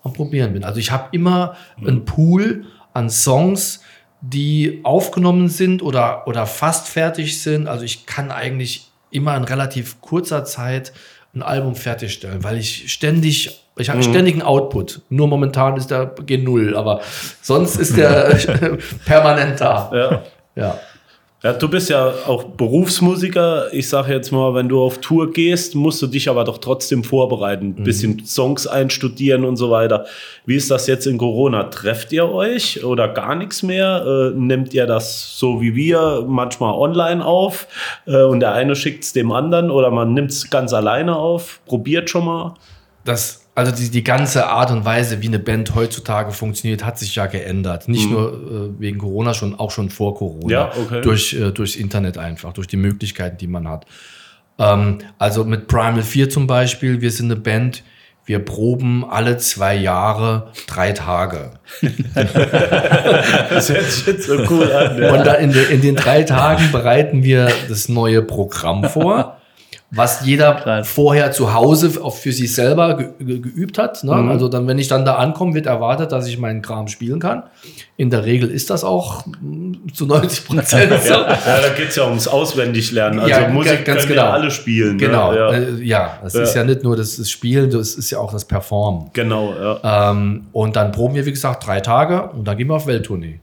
[0.03, 0.65] am Probieren bin.
[0.65, 3.81] Also ich habe immer einen Pool an Songs,
[4.21, 7.69] die aufgenommen sind oder, oder fast fertig sind.
[7.69, 10.93] Also ich kann eigentlich immer in relativ kurzer Zeit
[11.35, 15.01] ein Album fertigstellen, weil ich ständig, ich habe ständig einen Output.
[15.09, 17.01] Nur momentan ist der G0, aber
[17.43, 18.37] sonst ist der
[19.05, 19.91] permanent da.
[19.93, 20.23] Ja.
[20.55, 20.79] Ja.
[21.45, 23.67] Ja, du bist ja auch Berufsmusiker.
[23.71, 27.05] Ich sage jetzt mal, wenn du auf Tour gehst, musst du dich aber doch trotzdem
[27.05, 27.75] vorbereiten.
[27.77, 30.07] Ein bisschen Songs einstudieren und so weiter.
[30.47, 31.65] Wie ist das jetzt in Corona?
[31.65, 34.33] Trefft ihr euch oder gar nichts mehr?
[34.35, 37.67] Äh, nehmt ihr das so wie wir manchmal online auf
[38.07, 41.61] äh, und der eine schickt es dem anderen oder man nimmt es ganz alleine auf?
[41.67, 42.55] Probiert schon mal.
[43.05, 47.15] Das, also die, die ganze Art und Weise, wie eine Band heutzutage funktioniert, hat sich
[47.15, 47.89] ja geändert.
[47.89, 50.53] Nicht nur äh, wegen Corona, schon auch schon vor Corona.
[50.53, 51.01] Ja, okay.
[51.03, 53.87] Durch, äh, durchs Internet einfach, durch die Möglichkeiten, die man hat.
[54.59, 57.85] Ähm, also mit Primal 4 zum Beispiel, wir sind eine Band,
[58.27, 61.53] wir proben alle zwei Jahre drei Tage.
[62.15, 65.01] Das hört sich jetzt so cool an.
[65.01, 65.13] Ja.
[65.13, 69.39] Und in, de, in den drei Tagen bereiten wir das neue Programm vor,
[69.95, 70.89] was jeder Krass.
[70.89, 74.03] vorher zu Hause für sich selber ge, ge, geübt hat.
[74.05, 74.15] Ne?
[74.15, 74.29] Mhm.
[74.31, 77.45] Also dann, wenn ich dann da ankomme, wird erwartet, dass ich meinen Kram spielen kann.
[77.97, 81.13] In der Regel ist das auch mm, zu 90 Prozent so.
[81.13, 83.21] Ja, ja, da geht es ja ums Auswendiglernen.
[83.21, 84.23] Also Ja, Musik ganz können genau.
[84.25, 84.99] ja alle spielen.
[84.99, 85.39] Genau, Ne?
[85.39, 85.53] Ja.
[85.53, 88.45] äh, ja, das ist ja nicht nur das, das Spielen, das ist ja auch das
[88.45, 89.11] Performen.
[89.13, 90.11] Genau, ja.
[90.11, 93.41] Ähm, und dann proben wir, wie gesagt, drei Tage und dann gehen wir auf Welttournee.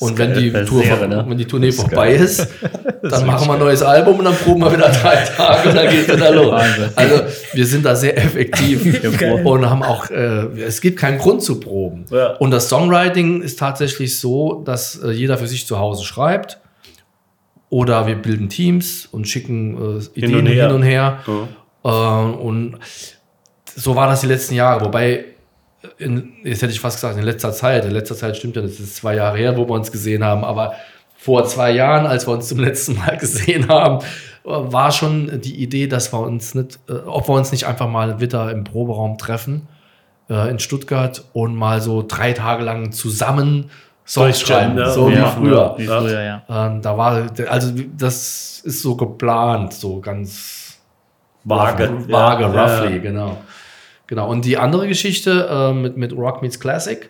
[0.00, 1.24] Und wenn die, Tour, vor- ne?
[1.28, 2.46] wenn die Tournee vorbei ist,
[3.02, 5.88] dann machen wir ein neues Album und dann proben wir wieder drei Tage und dann
[5.88, 6.62] geht wieder los.
[6.96, 7.20] Also
[7.52, 9.02] wir sind da sehr effektiv
[9.44, 12.06] und haben auch, äh, es gibt keinen Grund zu proben.
[12.10, 12.34] Ja.
[12.36, 16.58] Und das Songwriting ist tatsächlich so, dass äh, jeder für sich zu Hause schreibt
[17.70, 20.74] oder wir bilden Teams und schicken äh, Ideen und hin her.
[20.74, 21.18] und her.
[21.84, 22.22] Ja.
[22.22, 22.78] Äh, und
[23.76, 24.84] so war das die letzten Jahre.
[24.84, 25.24] Wobei,
[25.98, 28.80] in, jetzt hätte ich fast gesagt, in letzter Zeit, in letzter Zeit stimmt ja, das
[28.80, 30.74] ist zwei Jahre her, wo wir uns gesehen haben, aber
[31.16, 34.04] vor zwei Jahren, als wir uns zum letzten Mal gesehen haben,
[34.44, 38.20] war schon die Idee, dass wir uns nicht, äh, ob wir uns nicht einfach mal
[38.20, 39.66] wieder im Proberaum treffen
[40.28, 43.70] äh, in Stuttgart und mal so drei Tage lang zusammen
[44.06, 44.90] Songs schreiben, ja.
[44.90, 45.26] so wie Ja.
[45.30, 45.74] früher.
[45.78, 46.42] Wie früher, ja.
[46.48, 50.78] Ähm, da war, also das ist so geplant, so ganz
[51.44, 51.90] Vage.
[52.08, 53.02] Vage, Ja, roughly, ja.
[53.02, 53.38] genau.
[54.06, 54.28] Genau.
[54.28, 57.08] Und die andere Geschichte äh, mit, mit Rock Meets Classic,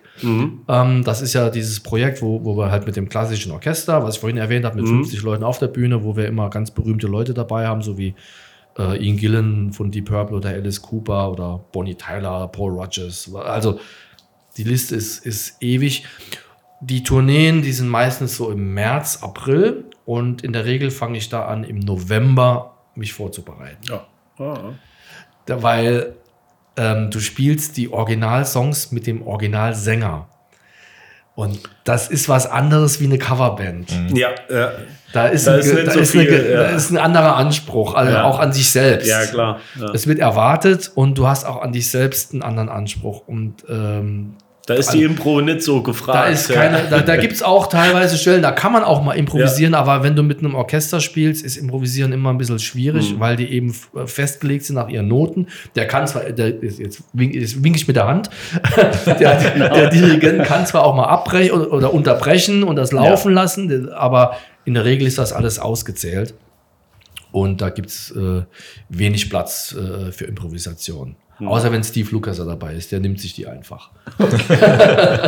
[0.69, 4.15] ähm, das ist ja dieses Projekt, wo, wo wir halt mit dem klassischen Orchester, was
[4.15, 7.07] ich vorhin erwähnt habe, mit 50 Leuten auf der Bühne, wo wir immer ganz berühmte
[7.07, 8.15] Leute dabei haben, so wie
[8.77, 13.29] äh, Ian Gillen von Deep Purple oder Alice Cooper oder Bonnie Tyler, Paul Rogers.
[13.35, 13.79] Also
[14.57, 16.05] die Liste ist, ist ewig.
[16.81, 21.29] Die Tourneen, die sind meistens so im März, April und in der Regel fange ich
[21.29, 23.83] da an, im November mich vorzubereiten.
[23.89, 24.07] Ja.
[24.37, 24.73] Ah.
[25.45, 26.15] Da, weil
[26.77, 30.27] ähm, du spielst die Originalsongs mit dem Originalsänger.
[31.35, 33.91] Und das ist was anderes wie eine Coverband.
[34.15, 34.71] Ja, ja.
[35.11, 36.63] Da ist, Da ein, ist da, so ist eine, viel, ge- ja.
[36.63, 38.23] da ist ein anderer Anspruch, also Ja.
[38.23, 39.07] auch an sich selbst.
[39.07, 39.59] ja klar.
[39.79, 39.91] Ja.
[39.93, 43.27] Es wird erwartet und du hast auch an dich selbst einen anderen Anspruch.
[43.27, 44.35] Und ähm,
[44.67, 46.17] Da ist die Impro nicht so gefragt.
[46.17, 46.55] da ist ja.
[46.55, 50.01] keine, da, da gibt es auch teilweise Stellen, da kann man auch mal improvisieren, aber
[50.01, 53.19] wenn du mit einem Orchester spielst, ist Improvisieren immer ein bisschen schwierig, Mhm.
[53.19, 55.47] weil die eben f- festgelegt sind nach ihren Noten.
[55.75, 58.29] Der kann zwar, der, jetzt wink, jetzt wink ich mit der Hand,
[59.05, 59.13] der,
[59.69, 64.73] der Dirigent kann zwar auch mal abbrechen oder, unterbrechen und das laufen lassen, aber in
[64.73, 66.33] der Regel ist das alles ausgezählt.
[67.31, 68.43] Und da gibt es äh,
[68.89, 71.17] wenig Platz äh, für Improvisation.
[71.39, 71.47] Mhm.
[71.47, 73.89] Außer wenn Steve Lucas da dabei ist, der nimmt sich die einfach.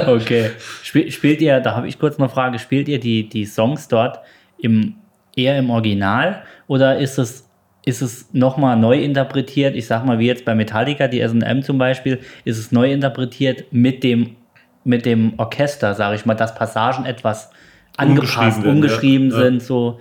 [0.07, 0.51] Okay.
[0.83, 4.19] Spiel, spielt ihr, da habe ich kurz eine Frage, spielt ihr die, die Songs dort
[4.57, 4.95] im,
[5.35, 7.45] eher im Original oder ist es,
[7.85, 9.75] ist es nochmal neu interpretiert?
[9.75, 13.65] Ich sag mal, wie jetzt bei Metallica, die SM zum Beispiel, ist es neu interpretiert
[13.71, 14.35] mit dem,
[14.83, 17.49] mit dem Orchester, sage ich mal, dass Passagen etwas
[17.97, 19.37] angepasst, Umgeschrieben werden, umgeschrieben ja.
[19.37, 19.43] Ja.
[19.43, 19.99] sind, so,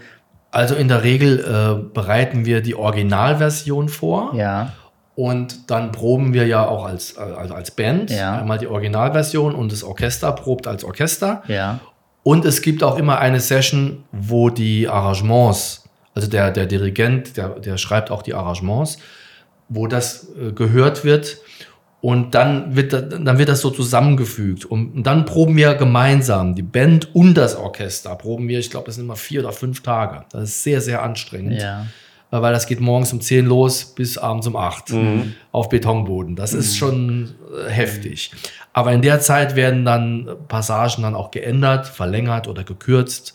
[0.50, 4.72] Also in der Regel äh, bereiten wir die Originalversion vor ja.
[5.16, 8.38] Und dann proben wir ja auch als, also als Band Ja.
[8.38, 11.42] einmal die Originalversion und das Orchester probt als Orchester.
[11.48, 11.80] Ja,
[12.22, 17.48] Und es gibt auch immer eine Session, wo die Arrangements, also der, der Dirigent, der,
[17.50, 18.98] der schreibt auch die Arrangements,
[19.68, 21.38] wo das äh, gehört wird
[22.02, 24.64] und dann wird, da- dann wird das so zusammengefügt.
[24.66, 28.86] Und, und dann proben wir gemeinsam, die Band und das Orchester, proben wir, ich glaube,
[28.86, 30.24] das sind immer vier oder fünf Tage.
[30.30, 31.62] Das ist sehr, sehr anstrengend.
[31.62, 31.86] ja.
[32.30, 34.92] Äh, weil das geht morgens um 10 los bis abends um 8
[35.52, 36.34] auf Betonboden.
[36.36, 37.34] Das ist schon
[37.66, 38.32] äh, heftig.
[38.72, 43.34] Aber in der Zeit werden dann Passagen dann auch geändert, verlängert oder gekürzt.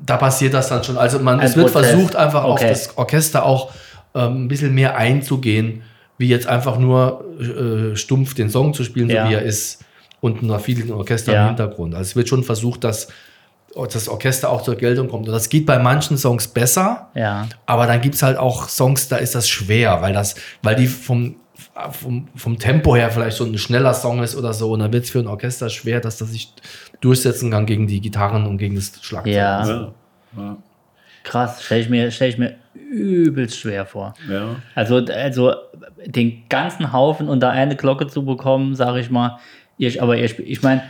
[0.00, 0.96] Da passiert das dann schon.
[0.96, 1.90] Also man, es wird Prozess.
[1.90, 2.68] versucht, einfach auf Okay.
[2.68, 3.72] das Orchester auch
[4.14, 5.82] ähm, ein bisschen mehr einzugehen,
[6.18, 9.24] wie jetzt einfach nur äh, stumpf den Song zu spielen, Ja.
[9.24, 9.84] so wie er ist,
[10.20, 11.42] und noch viel Orchester Ja.
[11.42, 11.94] im Hintergrund.
[11.94, 13.08] Also es wird schon versucht, dass
[13.74, 15.26] das Orchester auch zur Geltung kommt.
[15.28, 19.08] Und das geht bei manchen Songs besser, Ja, aber dann gibt es halt auch Songs,
[19.08, 21.36] da ist das schwer, weil das, weil die vom,
[21.90, 24.72] vom, vom Tempo her vielleicht so ein schneller Song ist oder so.
[24.72, 26.52] Und dann wird es für ein Orchester schwer, dass das sich
[27.00, 29.32] durchsetzen kann gegen die Gitarren und gegen das Schlagzeug.
[29.34, 29.92] ja.
[30.36, 30.56] Ja.
[31.24, 34.14] krass, stelle ich, mir- stell ich mir übelst schwer vor.
[34.30, 34.56] Ja.
[34.74, 35.52] Also, also
[36.06, 39.38] den ganzen Haufen unter eine Glocke zu bekommen, sage ich mal.
[39.78, 40.82] Ihr, aber ihr, ich meine,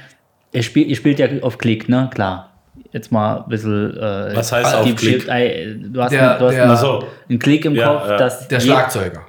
[0.53, 2.09] ihr, spiel, ihr spielt ja auf Klick, ne?
[2.13, 2.48] Klar.
[2.93, 3.97] Jetzt mal ein bisschen.
[3.97, 5.01] Äh, Was heißt auf Klick?
[5.01, 7.05] Shift, ey, Du hast, Der- einen, du hast der- einen, so.
[7.29, 8.17] einen Klick im Ja, Kopf, ja.
[8.17, 9.23] dass Der Schlagzeuger.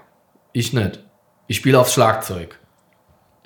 [0.54, 1.00] Ich nicht.
[1.48, 2.58] Ich spiele aufs Schlagzeug.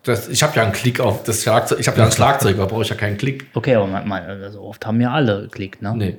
[0.03, 1.79] Das, ich habe ja einen Klick auf das Schlagzeug.
[1.79, 3.47] Ich habe ja einen Schlagzeuger, brauche ich ja keinen Klick.
[3.53, 5.93] Okay, aber man, man, also oft haben ja alle Klick, ne?
[5.95, 6.17] Nee,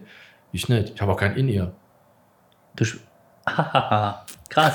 [0.52, 0.92] ich nicht.
[0.94, 1.72] Ich habe auch keinen In-Ear.
[4.50, 4.74] Krass.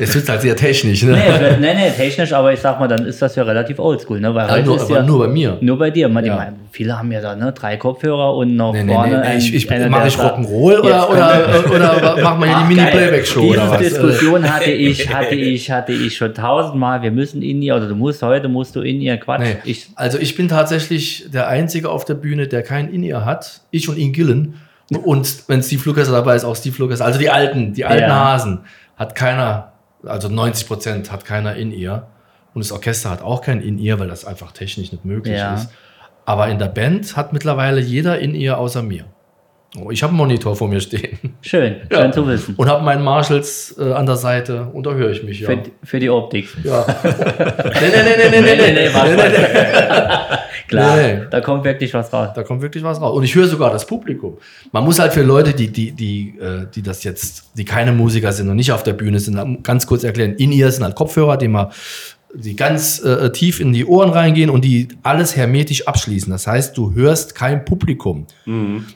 [0.00, 1.12] Es wird halt sehr technisch, ne?
[1.12, 4.34] nee, nee, nee, technisch, aber ich sag mal, dann ist das ja relativ oldschool, ne?
[4.34, 5.56] Weil Ja, heute nur, ist aber ja nur bei mir.
[5.60, 6.08] nur bei dir.
[6.08, 6.34] Man, Ja.
[6.34, 9.38] meine, viele haben ja da ne, drei Kopfhörer und noch Nee, nee, vorne nee, nee.
[9.38, 13.70] Ich, ich, mache ich Rock'n'Roll oder, oder, oder, oder machen wir hier die Mini-Playback-Show oder
[13.70, 13.78] was?
[13.78, 17.02] Diese Diskussion hatte ich, hatte ich, hatte ich schon tausendmal.
[17.02, 19.46] Wir müssen in ihr, oder du musst heute, musst du in ihr Quatsch.
[19.64, 23.60] Ich, also ich bin tatsächlich der Einzige auf der Bühne, der kein In-Ear hat.
[23.70, 24.54] Ich und Ian Gillen.
[24.98, 27.00] Und wenn Steve Lucas dabei ist, auch Steve Lucas.
[27.00, 28.24] Also die alten, die alten Ja.
[28.32, 28.60] Hasen
[28.96, 29.72] hat keiner,
[30.04, 32.08] also 90 Prozent hat keiner In-Ear.
[32.54, 35.54] Und das Orchester hat auch kein In-Ear, weil das einfach technisch nicht möglich Ja.
[35.54, 35.68] ist.
[36.26, 39.04] Aber in der Band hat mittlerweile jeder in ihr außer mir.
[39.78, 41.16] Oh, ich habe einen Monitor vor mir stehen.
[41.42, 42.10] Schön, schön Ja.
[42.10, 42.54] zu wissen.
[42.56, 45.46] Und habe meinen Marshalls äh, an der Seite und da höre ich mich, ja.
[45.48, 46.48] Für, für die Optik.
[46.64, 46.84] ja.
[47.04, 47.10] nee,
[47.80, 50.36] nee, nee, nee, nee, nee, nee, warte, nee, nee.
[50.68, 51.18] Klar, Nee.
[51.30, 52.28] da kommt wirklich was raus.
[52.34, 53.16] Da kommt wirklich was raus.
[53.16, 54.38] Und ich höre sogar das Publikum.
[54.72, 58.30] Man muss halt für Leute, die, die, die, äh, die das jetzt, die keine Musiker
[58.32, 60.34] sind und nicht auf der Bühne sind, ganz kurz erklären.
[60.34, 61.70] In ihr sind halt Kopfhörer, die mal
[62.34, 66.30] die ganz äh, tief in die Ohren reingehen und die alles hermetisch abschließen.
[66.30, 68.26] Das heißt, du hörst kein Publikum.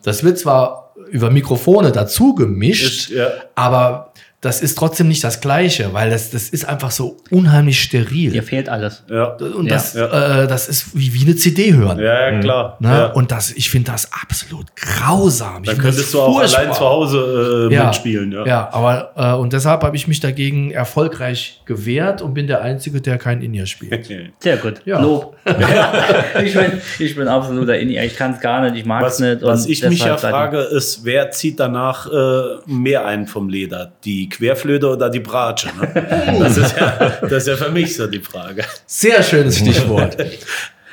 [0.03, 3.29] Das wird zwar über Mikrofone dazu gemischt, Ist, ja.
[3.55, 4.13] aber
[4.45, 8.31] das ist trotzdem nicht das Gleiche, weil das, das ist einfach so unheimlich steril.
[8.31, 9.03] Dir fehlt alles.
[9.09, 9.75] Ja, Und Ja.
[9.75, 11.99] das, Äh, das ist wie, wie eine CD hören.
[11.99, 12.77] ja, ja klar.
[12.81, 12.89] Ne?
[12.89, 13.07] Ja.
[13.07, 15.63] Und das, ich finde das absolut grausam.
[15.65, 17.87] Ich Dann könntest du auch allein zu Hause äh, ja.
[17.87, 18.33] mitspielen.
[18.33, 18.47] Ja.
[18.47, 23.01] Ja, aber äh, und deshalb habe ich mich dagegen erfolgreich gewehrt und bin der Einzige,
[23.01, 24.07] der kein In-Ear spielt.
[24.41, 24.83] Sehr gut.
[24.85, 25.01] Ja.
[25.01, 25.37] Lob.
[26.45, 29.43] ich, bin, ich bin absoluter in Ich kann es gar nicht, ich mag es nicht.
[29.43, 33.93] was und ich mich ja frage, ist, wer zieht danach äh, mehr ein vom Leder?
[34.05, 35.69] Die Querflöte oder die Bratsche?
[35.69, 36.37] Ne?
[36.41, 36.91] Das, ist ja,
[37.23, 38.65] das ist ja für mich so die Frage.
[38.87, 40.17] Sehr schönes Stichwort.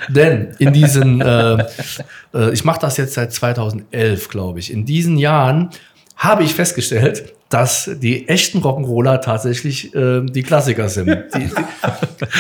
[0.10, 1.64] Denn in diesen, äh,
[2.34, 4.72] äh, ich mache das jetzt seit 2011, glaube ich.
[4.74, 5.70] In diesen Jahren
[6.16, 11.08] habe ich festgestellt, dass die echten Rock'n'Roller tatsächlich äh, die Klassiker sind.
[11.36, 11.52] Die, die,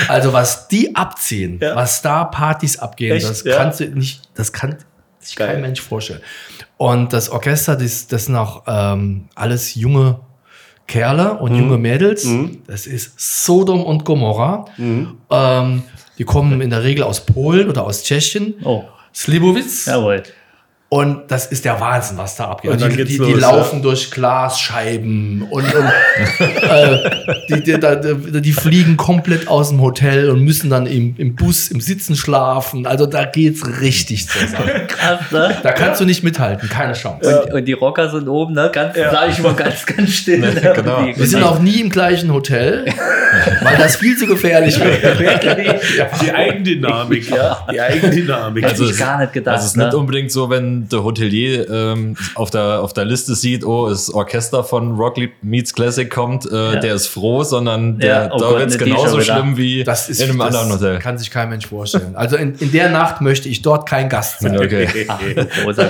[0.08, 1.76] also was die abziehen, Ja.
[1.76, 3.30] was da Partys abgehen, Echt?
[3.30, 3.58] das Ja.
[3.58, 4.78] kannst du nicht, das kann
[5.20, 6.22] sich kein Mensch vorstellen.
[6.78, 10.20] Und das Orchester, das, das sind auch ähm, alles junge
[10.91, 12.27] Kerle und junge Mädels.
[12.67, 14.65] Das ist Sodom und Gomorra.
[14.77, 15.84] Ähm,
[16.17, 18.56] die kommen in der Regel aus Polen oder aus Tschechien.
[18.63, 18.84] Oh,
[19.15, 19.86] Slibowitz.
[19.86, 20.23] jawohl.
[20.93, 22.69] Und das ist der Wahnsinn, was da abgeht.
[22.69, 23.49] Und dann die, geht's die, los, die ja.
[23.49, 25.86] laufen durch Glasscheiben und, und
[26.39, 27.10] äh,
[27.47, 31.69] die, die, die, die fliegen komplett aus dem Hotel und müssen dann im, im Bus
[31.69, 32.86] im Sitzen schlafen.
[32.86, 34.86] Also da geht's richtig zur Sache.
[34.89, 35.56] Krass, ne?
[35.63, 37.43] Da kannst du nicht mithalten, keine Chance.
[37.45, 38.69] Und, und die Rocker sind oben, ne?
[38.73, 40.39] Ganz, sag ich mal, ganz, ganz still.
[40.39, 40.73] ne?
[40.75, 40.97] genau.
[40.97, 42.84] Und die- Wir sind auch nie im gleichen Hotel,
[43.62, 45.77] weil das viel zu gefährlich wäre.
[46.21, 47.65] Die Eigendynamik, ja.
[47.71, 48.65] Die Eigendynamik.
[48.65, 49.54] Hätte ich es- gar nicht gedacht.
[49.54, 49.86] Also es ist ne?
[49.86, 54.13] nicht unbedingt so, wenn der Hotelier ähm, auf, der, auf der Liste sieht, oh, das
[54.13, 58.52] Orchester von Rock Meets Classic kommt, äh, der ist froh, sondern der, Ja, oh da
[58.52, 61.00] wird es genauso schlimm wie Das ist, in einem das anderen Hotel.
[61.00, 62.15] kann sich kein Mensch vorstellen.
[62.15, 64.58] Also in, in der Nacht möchte ich dort kein Gast sein.
[64.58, 64.88] Okay.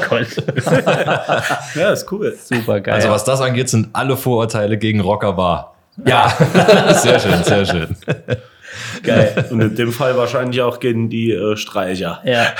[0.10, 0.28] Gott.
[1.76, 2.36] Ja, ist cool.
[2.42, 2.96] Super geil.
[2.96, 5.76] Also was das angeht, sind alle Vorurteile gegen Rocker wahr.
[6.06, 6.30] Ja,
[6.94, 7.96] Sehr schön, sehr schön.
[9.04, 9.46] geil.
[9.52, 12.22] Und in dem Fall wahrscheinlich auch gegen die äh, Streicher.
[12.24, 12.54] Ja,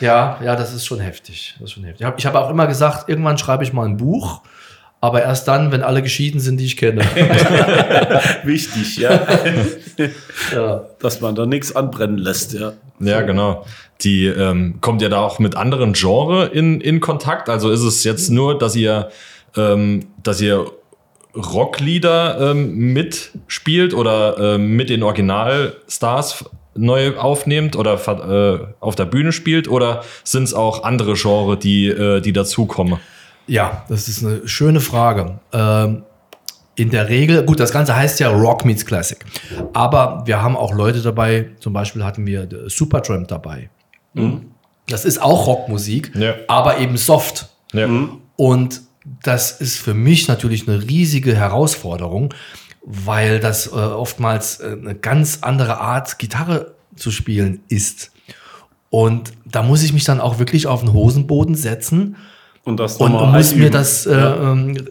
[0.00, 1.54] ja, ja, das ist schon heftig.
[1.58, 2.00] Das ist schon heftig.
[2.00, 4.42] Ich habe ich hab auch immer gesagt, irgendwann schreibe ich mal ein Buch,
[5.00, 7.02] aber erst dann, wenn alle geschieden sind, die ich kenne.
[8.44, 9.20] Wichtig, ja.
[10.52, 10.84] ja.
[10.98, 12.72] Dass man da nichts anbrennen lässt, ja.
[13.00, 13.66] Ja, genau.
[14.00, 17.48] Die ähm, kommt ja da auch mit anderen Genre in, in Kontakt.
[17.48, 19.10] Also ist es jetzt nur, dass ihr,
[19.56, 20.66] ähm, dass ihr
[21.36, 26.44] Rocklieder ähm, mitspielt oder ähm, mit den Originalstars
[26.76, 31.86] neu aufnehmt oder äh, auf der Bühne spielt oder sind es auch andere Genre, die,
[31.88, 32.98] äh, die dazukommen?
[33.46, 35.38] Ja, das ist eine schöne Frage.
[35.52, 36.02] Ähm,
[36.76, 39.18] in der Regel, gut, das Ganze heißt ja Rock Meets Classic.
[39.74, 43.70] Aber wir haben auch Leute dabei, zum Beispiel hatten wir Supertramp dabei.
[44.88, 46.34] Das ist auch Rockmusik, Ja.
[46.48, 47.48] aber eben soft.
[47.72, 47.88] Ja.
[48.36, 48.80] Und
[49.22, 52.32] das ist für mich natürlich eine riesige Herausforderung,
[52.84, 58.12] weil das äh, oftmals äh, eine ganz andere Art, Gitarre zu spielen ist.
[58.90, 62.16] Und da muss ich mich dann auch wirklich auf den Hosenboden setzen
[62.64, 64.52] Und das und, und muss mir das, äh, ja.
[64.52, 64.88] ähm,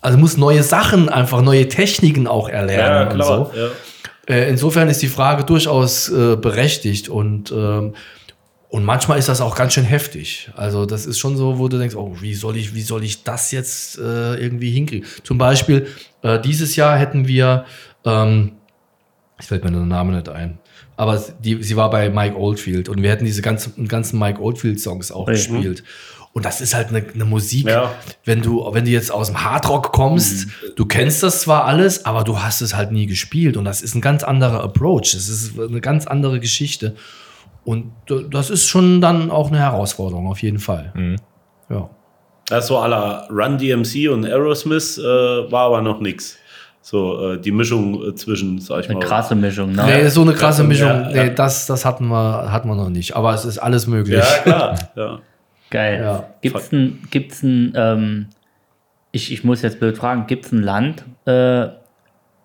[0.00, 3.50] also muss neue Sachen einfach, neue Techniken auch ja, erlernen und klar.
[3.52, 3.58] so.
[3.58, 3.68] Ja.
[4.28, 7.94] Äh, insofern ist die Frage durchaus äh, berechtigt und, ähm,
[8.68, 10.50] und manchmal ist das auch ganz schön heftig.
[10.56, 13.24] Also das ist schon so, wo du denkst, oh, wie soll ich, wie soll ich
[13.24, 15.06] das jetzt äh, irgendwie hinkriegen?
[15.24, 15.88] Zum Beispiel,
[16.22, 17.64] äh, dieses Jahr hätten wir,
[18.04, 18.52] ähm,
[19.40, 20.58] ich fällt mir der Name nicht ein,
[20.96, 25.10] aber die, sie war bei Mike Oldfield und wir hätten diese ganzen, ganzen Mike Oldfield-Songs
[25.12, 25.84] auch gespielt.
[26.34, 27.92] Und das ist halt eine, eine Musik, Ja.
[28.24, 32.24] wenn du, wenn du jetzt aus dem Hardrock kommst, du kennst das zwar alles, aber
[32.24, 33.58] du hast es halt nie gespielt.
[33.58, 35.12] Und das ist ein ganz anderer Approach.
[35.12, 36.94] Das ist eine ganz andere Geschichte.
[37.64, 37.92] Und
[38.30, 41.18] das ist schon dann auch eine Herausforderung, auf jeden Fall.
[41.68, 41.90] Ja.
[42.46, 46.38] Das so à la Run DMC und Aerosmith äh, war aber noch nix.
[46.80, 49.04] So äh, die Mischung äh, zwischen, sag ich eine mal.
[49.06, 49.84] krasse Mischung, ne?
[49.86, 51.08] Nee, so eine krasse Ja, Mischung, ja.
[51.12, 53.14] nee, das, das hatten wir, hatten wir noch nicht.
[53.14, 54.18] Aber es ist alles möglich.
[54.18, 54.78] Ja, klar.
[54.96, 55.18] Ja.
[55.70, 56.00] Geil.
[56.02, 56.24] Ja.
[56.40, 58.26] Gibt's ein, gibt's ein ähm,
[59.12, 61.68] ich, ich muss jetzt blöd fragen, gibt's ein Land, äh,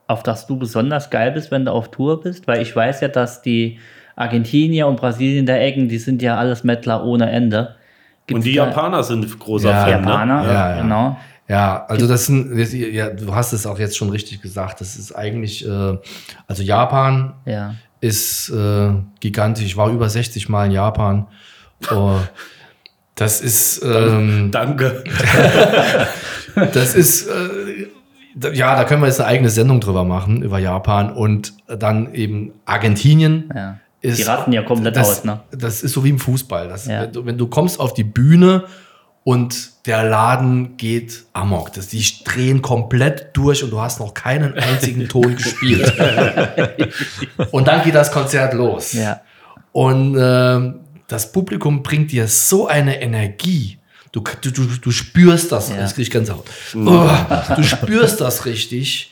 [0.06, 2.48] auf das du besonders geil bist, wenn du auf Tour bist?
[2.48, 3.80] Weil ich weiß ja, dass die
[4.16, 7.76] Argentinier und Brasilien der Ecken, die sind ja alles Mettler ohne Ende.
[8.32, 10.48] Und die Japaner sind großer Ja, Fan, Japaner, ne?
[10.48, 10.82] Ja, ja.
[10.82, 11.18] genau.
[11.50, 14.82] Ja, also das sind, ja, du hast es auch jetzt schon richtig gesagt.
[14.82, 15.98] Das ist eigentlich, äh,
[16.46, 17.76] also Japan Ja.
[18.02, 18.90] ist äh,
[19.22, 19.66] gigantisch.
[19.66, 21.28] Ich war über 60 Mal in Japan.
[21.90, 22.16] Oh,
[23.16, 25.06] das ist, ähm, Danke.
[26.74, 27.88] das ist, äh,
[28.54, 31.12] ja, da können wir jetzt eine eigene Sendung drüber machen, über Japan.
[31.14, 33.50] Und dann eben Argentinien.
[33.56, 33.80] Ja.
[34.08, 35.42] Ist, Die rasten ja komplett das, aus, ne?
[35.52, 36.70] Das ist so wie im Fußball.
[36.70, 37.02] Das, Ja.
[37.02, 38.64] wenn, du, wenn du kommst auf die Bühne
[39.24, 41.74] und der Laden geht amok.
[41.74, 45.94] Das, die drehen komplett durch und du hast noch keinen einzigen Ton gespielt.
[47.52, 48.94] und dann geht das Konzert los.
[48.94, 49.22] Ja.
[49.74, 53.80] Und ähm, das Publikum bringt dir so eine Energie.
[54.14, 55.70] Du, du, du, du spürst das.
[55.70, 55.78] Ja.
[55.78, 56.46] Das krieg ich ganz out.
[56.76, 57.10] Oh,
[57.56, 59.12] du spürst das richtig.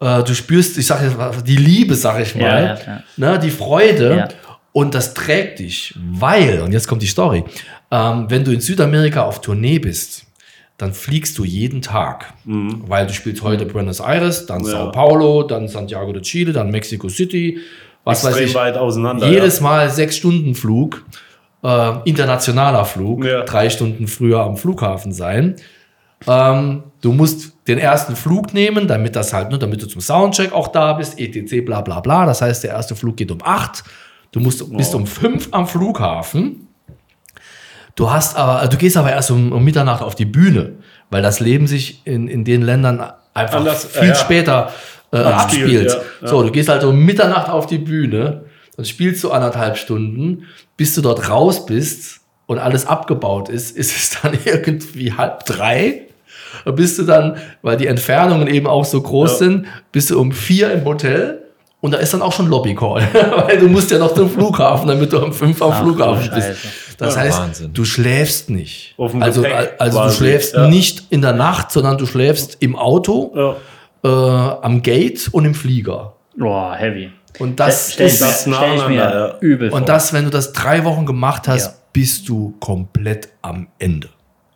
[0.00, 2.42] Äh, du spürst, ich sage jetzt mal, die Liebe, sag ich mal.
[2.42, 3.02] Ja, ja, ja.
[3.16, 4.16] Ne, die Freude.
[4.16, 4.28] Ja.
[4.72, 7.42] Und das trägt dich, weil, und jetzt kommt die Story,
[7.90, 10.24] ähm, wenn du in Südamerika auf Tournee bist,
[10.76, 14.70] dann fliegst du jeden Tag, weil du spielst heute Buenos Aires, dann Ja.
[14.70, 17.58] Sao Paulo, dann Santiago de Chile, dann Mexico City,
[18.04, 18.54] was weiß Extrem ich.
[18.54, 19.28] weit auseinander.
[19.28, 21.04] Jedes Mal sechs Stunden Flug,
[21.64, 23.42] äh, internationaler Flug, Ja.
[23.42, 25.56] drei Stunden früher am Flughafen sein.
[26.28, 30.52] Ähm, du musst den ersten Flug nehmen, damit das halt, ne, damit du zum Soundcheck
[30.52, 31.64] auch da bist, etc.
[31.64, 32.26] bla bla bla.
[32.26, 33.84] Das heißt, der erste Flug geht um acht.
[34.32, 36.68] Du musst, bist um fünf am Flughafen.
[37.94, 40.74] Du hast aber, du gehst aber erst um, um Mitternacht auf die Bühne,
[41.10, 44.14] weil das Leben sich in, in den Ländern einfach Anders, viel ja.
[44.14, 44.72] später
[45.12, 45.90] äh, abspielt.
[45.90, 46.28] ja, ja.
[46.28, 48.44] So, du gehst halt um Mitternacht auf die Bühne,
[48.76, 50.44] dann spielst du anderthalb Stunden,
[50.76, 56.07] bis du dort raus bist und alles abgebaut ist, ist es dann irgendwie halb drei.
[56.64, 59.36] Da bist du dann, weil die Entfernungen eben auch so groß Ja.
[59.38, 61.42] sind, bist du um vier im Hotel
[61.80, 63.02] und da ist dann auch schon Lobbycall,
[63.46, 66.58] weil du musst ja noch zum Flughafen, damit du um fünf am Ach, Flughafen bist.
[66.98, 67.72] Das Ja, heißt, Wahnsinn.
[67.72, 68.94] du schläfst nicht.
[68.98, 69.44] Auf dem Also,
[69.78, 70.66] also du schläfst ja.
[70.68, 73.56] nicht in der Nacht, sondern du schläfst im Auto, Ja.
[74.04, 76.14] äh, am Gate und im Flieger.
[76.36, 77.10] Boah, heavy.
[77.38, 79.78] Und das stell, ist das mir übel vor.
[79.78, 81.72] und das, wenn du das drei Wochen gemacht hast, Ja.
[81.92, 84.08] bist du komplett am Ende.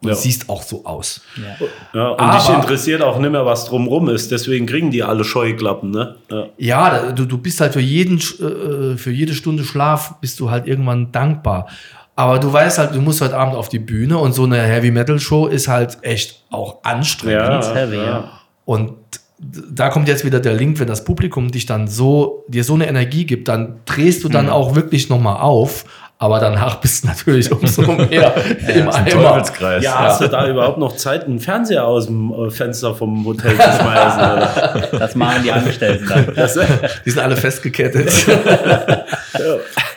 [0.02, 0.14] Und Ja.
[0.16, 1.20] siehst auch so aus.
[1.36, 1.66] ja.
[1.94, 4.30] Ja, und Aber- dich interessiert auch nicht mehr, was drumrum ist.
[4.32, 6.16] Deswegen kriegen die alle Scheuklappen, ne?
[6.30, 6.46] Ja.
[6.58, 10.50] Ja, du, du bist halt für, jeden, Sch- äh, für jede Stunde Schlaf bist du
[10.50, 11.68] halt irgendwann dankbar.
[12.16, 14.90] Aber du weißt halt, du musst heute Abend auf die Bühne und so eine Heavy
[14.90, 17.64] Metal Show ist halt echt auch anstrengend.
[17.64, 18.28] Ja, heavy, ja.
[18.64, 18.92] Und
[19.38, 22.86] da kommt jetzt wieder der Link, wenn das Publikum dich dann so, dir so eine
[22.86, 25.84] Energie gibt, dann drehst du dann auch wirklich nochmal auf.
[26.22, 28.32] Aber danach bist du natürlich umso mehr
[28.76, 29.22] im ein Eimer.
[29.30, 29.82] Teufelskreis.
[29.82, 33.56] Ja, hast du da überhaupt noch Zeit, einen Fernseher aus dem äh, Fenster vom Hotel
[33.56, 34.20] zu schmeißen?
[34.20, 34.88] Oder?
[35.00, 36.26] Das machen die Angestellten dann.
[37.04, 38.08] Die sind alle festgekettet.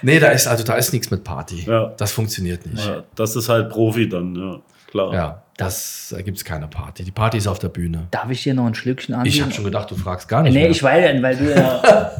[0.01, 1.63] Nee, da ist, also da ist nichts mit Party.
[1.67, 1.93] Ja.
[1.97, 2.85] Das funktioniert nicht.
[2.85, 4.55] Ja, das ist halt Profi dann, ja.
[4.89, 5.13] Klar.
[5.13, 7.03] Ja, das, da gibt es keine Party.
[7.03, 8.07] Die Party ist auf der Bühne.
[8.11, 9.43] Darf ich dir noch ein Schlückchen Ich anbieten?
[9.43, 10.69] habe schon gedacht, du fragst gar nicht Nee, mehr.
[10.71, 12.11] ich weiß, weil du ja,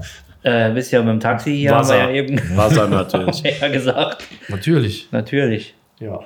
[0.46, 1.98] äh, bist ja mit dem Taxi hier, haben wir Wasser.
[1.98, 3.42] ja eben Wasser natürlich.
[3.60, 4.24] ja gesagt.
[4.48, 5.10] Natürlich.
[5.12, 5.76] Natürlich.
[6.00, 6.20] Ja.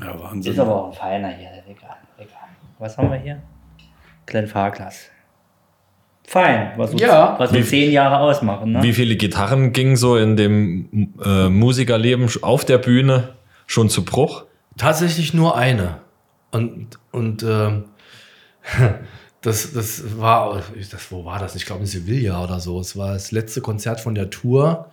[0.00, 0.60] Ja, Ist Wahnsinn.
[0.60, 2.48] aber auch ein feiner hier, egal, egal.
[2.80, 3.40] Was haben wir hier?
[4.26, 5.08] Glenn Fahrglas.
[6.26, 7.36] Fein, was uns, Ja.
[7.38, 8.72] was wir zehn Jahre ausmachen.
[8.72, 8.82] Ne?
[8.82, 13.34] Wie viele Gitarren gingen so in dem äh, Musikerleben auf der Bühne
[13.66, 14.44] schon zu Bruch?
[14.78, 15.98] Tatsächlich nur eine.
[16.50, 17.84] Und, und ähm,
[19.44, 21.54] das, das war, das, wo war das?
[21.54, 22.80] Ich glaube in Sevilla oder so.
[22.80, 24.86] Es war das letzte Konzert von der Tour.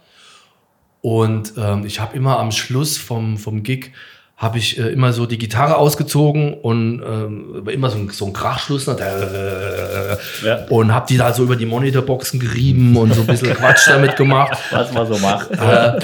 [1.02, 3.92] Und ähm, ich habe immer am Schluss vom, vom Gig
[4.38, 8.34] habe ich äh, immer so die Gitarre ausgezogen und ähm, immer so ein, so ein
[8.34, 10.66] Krachschluss äh, Ja.
[10.70, 14.16] und habe die da so über die Monitorboxen gerieben und so ein bisschen Quatsch damit
[14.16, 14.58] gemacht.
[14.72, 15.52] was man so macht.
[15.52, 16.00] Äh,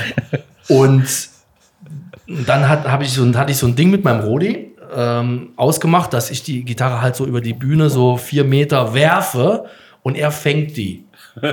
[0.68, 1.04] und
[2.28, 4.67] dann hat, hab ich so, hatte ich so ein Ding mit meinem Rodi
[4.98, 9.66] ähm, ausgemacht, dass ich die Gitarre halt so über die Bühne so vier Meter werfe
[10.02, 11.06] und er fängt die.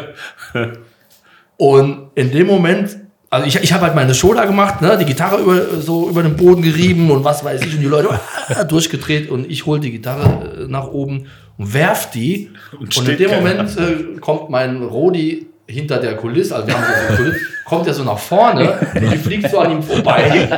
[1.57, 2.97] Und in dem Moment,
[3.31, 6.25] also ich, ich habe halt meine Show da gemacht, ne, die Gitarre über, so über
[6.25, 8.09] den Boden gerieben und was weiß ich und die Leute
[8.49, 11.27] ah, durchgedreht und ich hole die Gitarre äh, nach oben
[11.57, 13.31] und werf die und, in steht dem.
[13.31, 17.87] Moment äh, kommt mein Rodi hinter der Kulisse, also wir haben so eine Kulisse, kommt
[17.87, 20.49] er so nach vorne und die fliegt so an ihm vorbei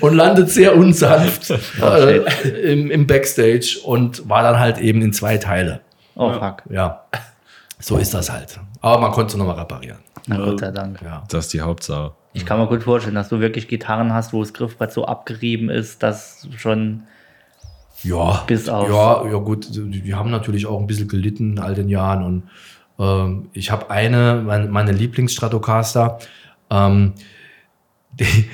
[0.00, 1.50] und landet sehr unsanft
[1.82, 2.18] äh,
[2.72, 5.80] im, im Backstage und war dann halt eben in zwei Teile.
[6.14, 6.62] Oh fuck.
[6.70, 7.04] Ja,
[7.78, 8.58] so ist das halt.
[8.80, 9.98] Aber man konnte es nochmal reparieren.
[10.26, 11.00] Na Gott sei Dank.
[11.02, 11.24] Ja.
[11.28, 12.12] Das ist die Hauptsache.
[12.32, 15.70] Ich kann mir gut vorstellen, dass du wirklich Gitarren hast, wo das Griffbrett so abgerieben
[15.70, 17.04] ist, dass schon.
[18.02, 21.74] Ja, Bis auf- ja, ja gut, die, haben natürlich auch ein bisschen gelitten in all
[21.74, 22.42] den Jahren und
[22.98, 26.18] Ähm, ich habe eine, meine, meine Lieblingsstratocaster.
[26.70, 27.12] Ähm,
[28.12, 28.44] die, ähm,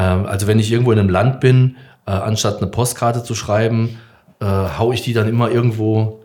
[0.00, 1.76] also wenn ich irgendwo in einem Land bin,
[2.06, 3.98] äh, anstatt eine Postkarte zu schreiben,
[4.40, 6.20] äh, hau ich die dann immer irgendwo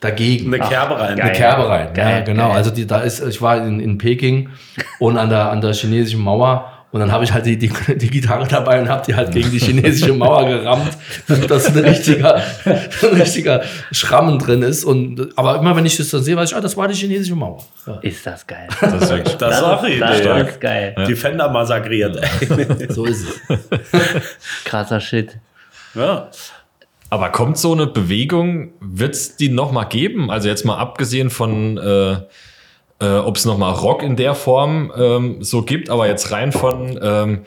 [0.00, 0.52] dagegen.
[0.52, 1.20] Eine Kerbe rein.
[1.20, 2.48] Eine Kerbe rein, ja, genau.
[2.48, 2.56] geil.
[2.56, 4.50] Also die, da ist, ich war in, in Peking
[4.98, 8.10] und an der, an der chinesischen Mauer und dann habe ich halt die, die, die
[8.10, 10.90] Gitarre dabei und habe die halt gegen die chinesische Mauer gerammt,
[11.48, 12.36] dass ein richtiger,
[12.66, 13.62] ein richtiger
[13.92, 14.84] Schrammen drin ist.
[14.84, 17.34] Und, aber immer wenn ich das dann sehe, weiß ich, ah, das war die chinesische
[17.34, 17.64] Mauer.
[17.86, 18.68] Ja, Ist das geil.
[18.80, 20.40] Das ist wirklich Das auch das Idee.
[20.50, 20.94] ist geil.
[21.08, 22.20] Die Fender massakriert.
[22.90, 23.58] so ist es.
[24.64, 25.38] Krasser Shit.
[25.94, 26.28] ja.
[27.08, 30.30] Aber kommt so eine Bewegung, wird es die noch mal geben?
[30.30, 32.16] Also jetzt mal abgesehen von, äh,
[33.02, 36.52] äh, ob es noch mal Rock in der Form ähm, so gibt, aber jetzt rein
[36.52, 37.40] von ähm,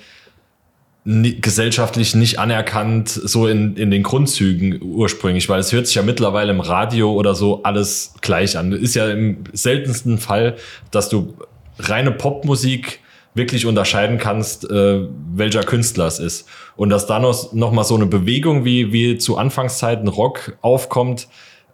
[1.06, 6.51] gesellschaftlich nicht anerkannt, so in, in den Grundzügen ursprünglich, weil es hört sich ja mittlerweile
[6.51, 8.72] im Radio oder so alles gleich an.
[8.72, 10.56] Ist ja im seltensten Fall,
[10.91, 11.36] dass du
[11.78, 12.99] reine Popmusik
[13.36, 15.01] wirklich unterscheiden kannst, äh,
[15.34, 16.47] welcher Künstler es ist.
[16.76, 21.28] Und dass da noch, noch mal so eine Bewegung wie, wie zu Anfangszeiten Rock aufkommt,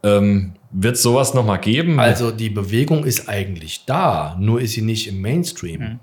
[0.04, 2.00] ähm, wird sowas noch mal geben?
[2.00, 6.00] Also die Bewegung ist eigentlich da, nur ist sie nicht im Mainstream.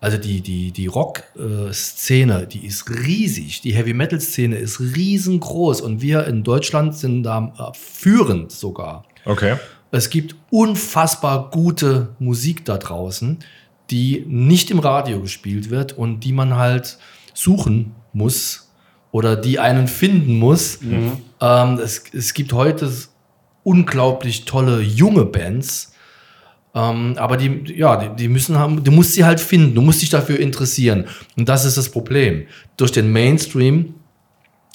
[0.00, 3.60] Also die, die, die Rock-Szene, die ist riesig.
[3.60, 9.04] Die Heavy-Metal-Szene ist riesengroß und wir in Deutschland sind da äh, führend sogar.
[9.24, 9.56] okay.
[9.94, 13.40] Es gibt unfassbar gute Musik da draußen,
[13.90, 16.96] die nicht im Radio gespielt wird und die man halt
[17.34, 18.72] suchen muss
[19.10, 20.80] oder die einen finden muss.
[21.42, 22.90] Ähm, es, es gibt heute
[23.64, 25.92] unglaublich tolle junge Bands,
[26.74, 30.00] ähm, aber die, ja, die, die müssen haben, du musst sie halt finden, du musst
[30.00, 31.06] dich dafür interessieren.
[31.36, 32.46] Und das ist das Problem.
[32.76, 33.94] Durch den Mainstream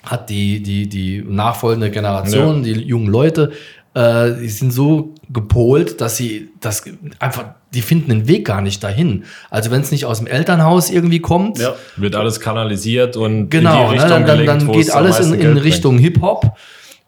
[0.04, 3.52] hat die, die, die nachfolgende Generation, die jungen Leute,
[3.96, 6.84] äh, die sind so gepolt, dass sie das
[7.20, 9.26] einfach, die finden den Weg gar nicht dahin.
[9.50, 11.76] Also wenn es nicht aus dem Elternhaus irgendwie kommt, Ja.
[11.96, 14.92] Wird alles kanalisiert und genau, in die ne, Richtung dann, dann, gelenkt, dann wo geht
[14.92, 15.58] alles in, in.
[15.58, 16.56] Richtung Hip-Hop.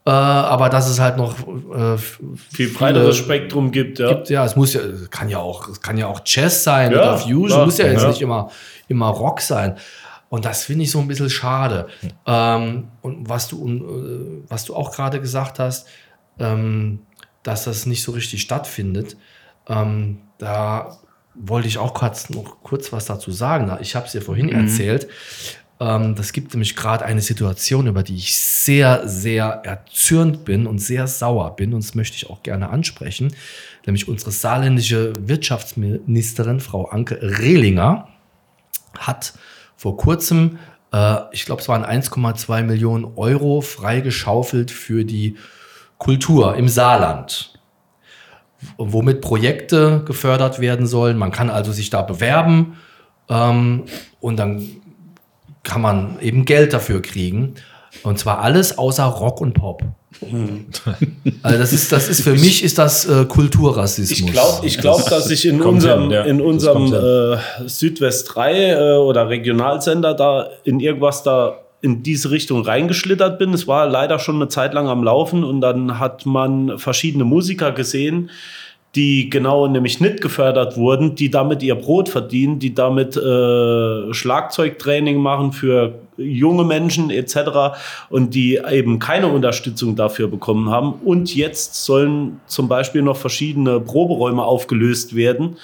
[0.10, 1.98] Äh, aber dass es halt noch äh,
[2.52, 4.10] Viel breiteres Spektrum gibt, ja.
[4.10, 4.82] gibt, ja, es muss ja,
[5.12, 7.66] kann ja auch, es kann ja auch Jazz sein Ja, oder Fusion, klar.
[7.66, 8.08] muss ja jetzt Ja.
[8.10, 8.50] nicht immer,
[8.88, 9.78] immer Rock sein.
[10.30, 11.88] Und das finde ich so ein bisschen schade.
[12.26, 15.88] Ähm, und was du, äh, was du auch gerade gesagt hast,
[16.40, 17.02] ähm,
[17.44, 19.16] dass das nicht so richtig stattfindet,
[19.68, 20.98] ähm, da
[21.36, 23.72] wollte ich auch kurz, noch kurz was dazu sagen.
[23.82, 25.08] Ich habe es dir vorhin erzählt.
[25.80, 30.80] Ähm, das gibt nämlich gerade eine Situation, über die ich sehr, sehr erzürnt bin und
[30.80, 31.74] sehr sauer bin.
[31.74, 33.34] Und das möchte ich auch gerne ansprechen.
[33.86, 38.08] Nämlich unsere saarländische Wirtschaftsministerin, Frau Anke Rehlinger,
[38.98, 39.34] hat
[39.78, 40.60] vor kurzem,
[40.92, 45.38] äh, ich glaube, es waren 1,2 Millionen Euro freigeschaufelt für die
[45.98, 47.54] Kultur im Saarland
[48.78, 51.18] womit Projekte gefördert werden sollen.
[51.18, 52.78] Man kann also sich da bewerben
[53.30, 53.86] ähm,
[54.20, 54.68] und dann
[55.64, 57.56] kann man eben Geld dafür kriegen.
[58.04, 59.84] Und zwar alles außer Rock und Pop.
[61.44, 64.20] Also das ist, das ist für mich ist das äh, Kulturrassismus.
[64.20, 66.24] Ich glaube, ich glaub, dass sich in unserem, hin, ja.
[66.24, 67.38] in unserem äh,
[67.68, 73.54] Südwest 3 äh, oder Regionalsender da in irgendwas da in diese Richtung reingeschlittert bin.
[73.54, 77.72] Es war leider schon eine Zeit lang am Laufen und dann hat man verschiedene Musiker
[77.72, 78.30] gesehen,
[78.96, 85.18] die genau nämlich nicht gefördert wurden, die damit ihr Brot verdienen, die damit äh, Schlagzeugtraining
[85.22, 87.78] machen für junge Menschen etc.
[88.10, 90.94] und die eben keine Unterstützung dafür bekommen haben.
[91.06, 95.58] Und jetzt sollen zum Beispiel noch verschiedene Proberäume aufgelöst werden.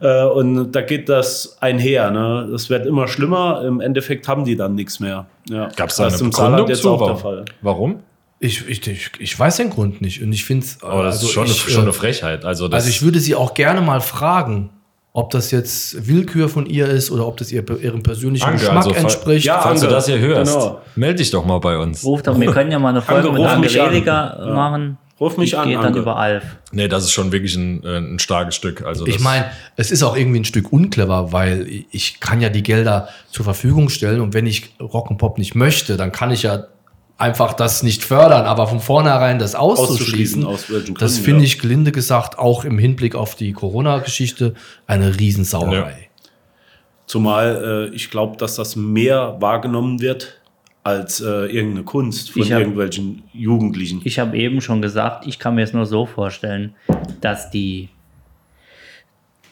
[0.00, 2.10] Äh, und da geht das einher.
[2.10, 2.48] Ne?
[2.50, 3.62] Das wird immer schlimmer.
[3.64, 5.26] Im Endeffekt haben die dann nichts mehr.
[5.48, 5.68] Ja.
[5.76, 6.90] Gab es da das eine Begründung jetzt zu?
[6.90, 7.16] auch der?
[7.16, 7.44] Fall.
[7.62, 8.00] Warum?
[8.40, 10.22] Ich, ich, ich, ich weiß den Grund nicht.
[10.22, 10.82] Und ich finde es.
[10.82, 12.44] Aber das ist schon, ich, eine, schon äh, eine Frechheit.
[12.44, 14.70] Also, das, Also ich würde sie auch gerne mal fragen,
[15.12, 18.76] ob das jetzt Willkür von ihr ist oder ob das ihr, ihrem persönlichen Anke, Geschmack
[18.78, 19.46] also entspricht.
[19.46, 20.80] Ja, Falls du Anke, das hier hörst, genau.
[20.96, 22.04] melde dich doch mal bei uns.
[22.04, 23.88] Ruf doch, wir können ja mal eine Folge Anke, mit ruf Anke mich an.
[23.90, 24.52] Rediger Ja.
[24.54, 24.98] machen.
[25.20, 26.42] Ruf mich Die an, geht dann über Alf.
[26.72, 28.84] Nee, das ist schon wirklich ein, äh, ein starkes Stück.
[28.84, 32.64] Also Ich meine, es ist auch irgendwie ein Stück unclever, weil ich kann ja die
[32.64, 36.64] Gelder zur Verfügung stellen und wenn ich Rock'n'Pop nicht möchte, dann kann ich ja
[37.16, 41.46] einfach das nicht fördern, aber von vornherein das auszuschließen, Auszuschließen, das finde ja.
[41.46, 44.54] ich gelinde gesagt auch im Hinblick auf die Corona-Geschichte
[44.86, 46.10] eine Riesensauerei.
[47.06, 50.40] Zumal äh, ich glaube, dass das mehr wahrgenommen wird
[50.82, 54.00] als äh, irgendeine Kunst von hab- irgendwelchen Jugendlichen.
[54.04, 56.74] Ich habe eben schon gesagt, ich kann mir es nur so vorstellen,
[57.20, 57.88] dass die,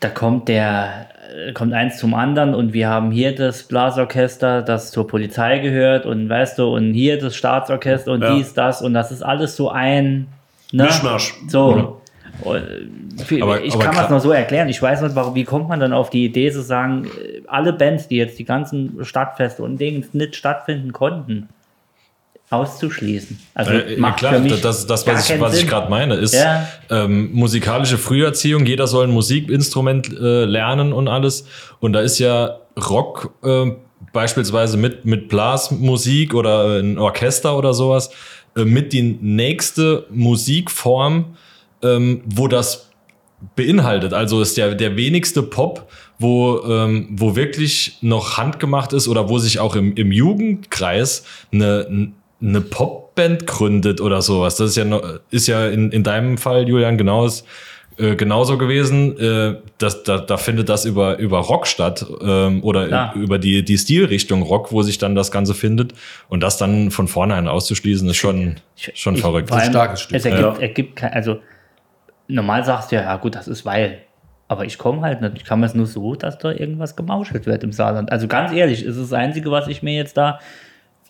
[0.03, 1.07] da kommt der,
[1.55, 6.29] kommt eins zum anderen und wir haben hier das Blasorchester, das zur Polizei gehört und
[6.29, 8.35] weißt du, und hier das Staatsorchester und Ja.
[8.37, 10.27] dies, das und das ist alles so ein
[10.73, 10.85] ne?
[10.85, 11.35] Mischmasch.
[11.49, 12.01] So.
[12.45, 14.69] Äh, Aber- ich aber kann das noch so erklären.
[14.69, 17.73] Ich weiß nicht, warum, wie kommt man dann auf die Idee zu sagen, äh, alle
[17.73, 21.49] Bands, die jetzt die ganzen Stadtfeste und Dings nicht stattfinden konnten,
[22.53, 23.39] auszuschließen.
[23.55, 26.35] Also Äh, macht klar, für mich das, das was ich, was ich gerade meine, ist
[26.35, 26.69] Ja.
[26.91, 28.67] ähm, musikalische Früherziehung.
[28.67, 31.45] Jeder soll ein Musikinstrument äh, lernen und alles.
[31.81, 33.73] Und da ist ja Rock äh,
[34.13, 38.11] beispielsweise mit, mit Blasmusik oder ein Orchester oder sowas
[38.57, 41.37] äh, mit die nächste Musikform,
[41.83, 42.91] ähm, wo das
[43.57, 44.13] beinhaltet.
[44.15, 49.39] Also ist der, der wenigste Pop, wo, ähm, wo wirklich noch handgemacht ist oder wo
[49.39, 52.13] sich auch im, im Jugendkreis eine,
[52.43, 54.57] eine Popband gründet oder sowas.
[54.57, 57.29] Das ist ja, ist ja in, in deinem Fall, Julian, genau,
[57.99, 59.19] äh, genauso gewesen.
[59.19, 63.15] Äh, das, da, da findet das über, über Rock statt ähm, oder Klar.
[63.15, 65.93] über die, die Stilrichtung Rock, wo sich dann das Ganze findet.
[66.29, 69.53] Und das dann von vornherein auszuschließen, ist schon, schon Ich- verrückt.
[69.53, 70.17] allem, starkes Stück.
[70.17, 70.61] Es ergibt, Ja.
[70.61, 71.39] ergibt kein, also
[72.29, 73.99] normal sagst du ja, ja gut, das ist weil.
[74.49, 75.35] Aber ich komme halt nicht.
[75.37, 78.11] Ich kann mir es nur so, dass da irgendwas gemauschelt wird im Saarland.
[78.13, 80.41] Also ganz ehrlich, ist das Einzige, was ich mir jetzt da.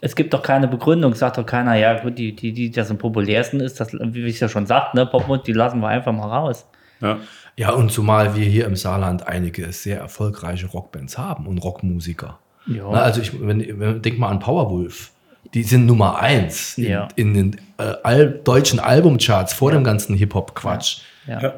[0.05, 2.99] Es gibt doch keine Begründung, sagt doch keiner, ja gut, die, die, die das am
[2.99, 6.13] populärsten ist, das, wie ich es ja schon sagt, ne, Popmund, die lassen wir einfach
[6.13, 6.67] mal raus.
[7.01, 7.19] Ja.
[7.57, 12.39] Ja, und zumal wir hier im Saarland einige sehr erfolgreiche Rockbands haben und Rockmusiker.
[12.67, 12.85] Ja.
[12.91, 15.11] Na, also ich wenn, wenn, denk mal an Powerwolf.
[15.55, 17.09] Die sind Nummer eins in, Ja.
[17.17, 20.99] in den äh, all, deutschen Albumcharts vor dem ganzen Hip-Hop-Quatsch.
[21.27, 21.41] Ja.
[21.43, 21.53] Ja.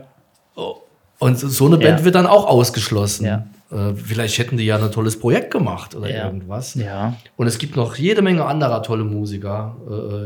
[1.19, 2.05] Und so- so eine Band Ja.
[2.05, 3.25] wird dann auch ausgeschlossen.
[3.71, 3.91] Ja.
[3.91, 6.27] Äh, vielleicht hätten die ja ein tolles Projekt gemacht oder Ja.
[6.27, 6.75] irgendwas.
[6.75, 7.15] Ja.
[7.37, 9.77] Und es gibt noch jede Menge anderer tolle Musiker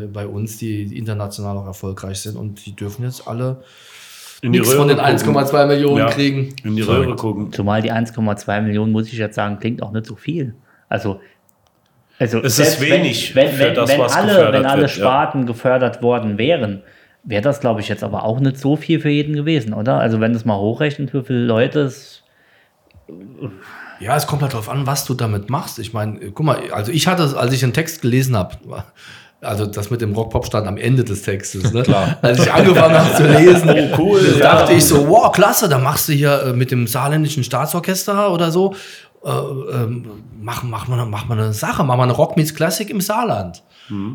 [0.03, 3.62] äh, bei uns, die international auch erfolgreich sind und die dürfen jetzt alle
[4.43, 5.36] In die nichts von den Röhre gucken.
[5.36, 6.07] 1,2 Millionen Ja.
[6.11, 6.55] kriegen.
[6.64, 7.53] In die Röhre gucken.
[7.53, 10.55] Zumal die 1,2 Millionen, muss ich jetzt sagen, klingt auch nicht so viel.
[10.89, 11.20] Also,
[12.18, 14.66] also Es ist selbst wenig wenn, wenn, für wenn, das, wenn was alle, gefördert wenn
[14.66, 14.97] alle wird, ja.
[14.97, 16.82] Sparten gefördert worden wären,
[17.24, 19.99] wäre das, glaube ich, jetzt aber auch nicht so viel für jeden gewesen, oder?
[19.99, 22.22] Also, wenn du es mal hochrechnet, wie viele Leute es.
[24.01, 25.79] Ja, es kommt halt drauf an, was du damit machst.
[25.79, 28.57] Ich meine, guck mal, also ich hatte, als ich den Text gelesen habe,
[29.41, 31.83] also das mit dem Rock-Pop stand am Ende des Textes, ne?
[31.83, 32.19] Klar.
[32.23, 34.79] Als ich angefangen habe zu lesen, Oh, cool, dachte ja.
[34.79, 38.75] ich so, wow, klasse, da machst du hier äh, mit dem saarländischen Staatsorchester oder so,
[39.25, 42.89] äh, ähm, mach, mach, mal, mach mal eine Sache, mach mal eine Rock meets Classic
[42.91, 43.63] im Saarland.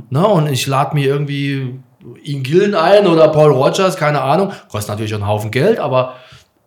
[0.10, 0.28] Ne?
[0.28, 1.80] Und ich lade mir irgendwie
[2.24, 6.16] Ian Gillen ein oder Paul Rogers, keine Ahnung, kostet natürlich auch einen Haufen Geld, aber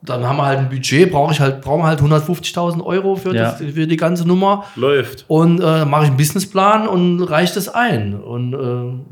[0.09, 3.34] dann haben wir halt ein Budget, brauche ich halt, brauchen wir halt 150.000 Euro für,
[3.34, 3.44] Ja.
[3.52, 5.24] das, für die ganze Nummer Läuft.
[5.28, 8.14] und äh, mache ich einen Businessplan und reicht es ein.
[8.20, 8.57] Und, äh,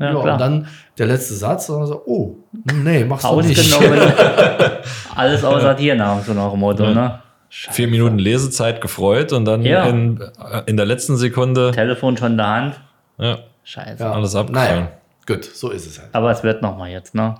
[0.03, 0.33] Ja, ja, klar.
[0.33, 0.67] und dann
[0.97, 2.35] der letzte Satz, und dann so, oh,
[2.83, 3.59] nee, machst du nicht.
[3.59, 4.11] Ausgenommen.
[5.15, 7.19] Alles außer Tiernamen, so nach dem Motto, ne?
[7.49, 9.85] Vier Minuten Lesezeit gefreut und dann Ja.
[9.85, 12.75] in, äh, in der letzten Sekunde Telefon schon in der Hand.
[13.17, 14.03] ja, Scheiße.
[14.03, 14.11] Ja.
[14.11, 14.75] alles abgefallen.
[14.85, 14.87] Naja,
[15.25, 16.09] gut, so ist es halt.
[16.13, 17.35] Aber es wird nochmal jetzt, ne?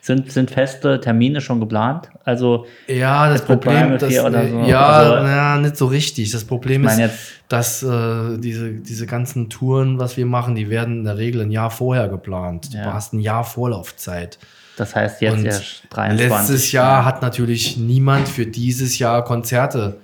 [0.00, 2.08] Sind, sind feste Termine schon geplant?
[2.24, 4.60] Also, Ja, das Problem, das, oder so.
[4.60, 6.30] ja, Also- ja, nicht so richtig.
[6.30, 7.18] Das Problem ist, jetzt-
[7.48, 11.50] dass äh, diese, diese ganzen Touren, was wir machen, die werden in der Regel ein
[11.50, 12.70] Jahr vorher geplant.
[12.72, 12.84] Ja.
[12.84, 14.38] Du hast ein Jahr Vorlaufzeit.
[14.76, 16.30] das heißt jetzt Und erst 23.
[16.30, 19.96] letztes Jahr hat natürlich niemand für dieses Jahr Konzerte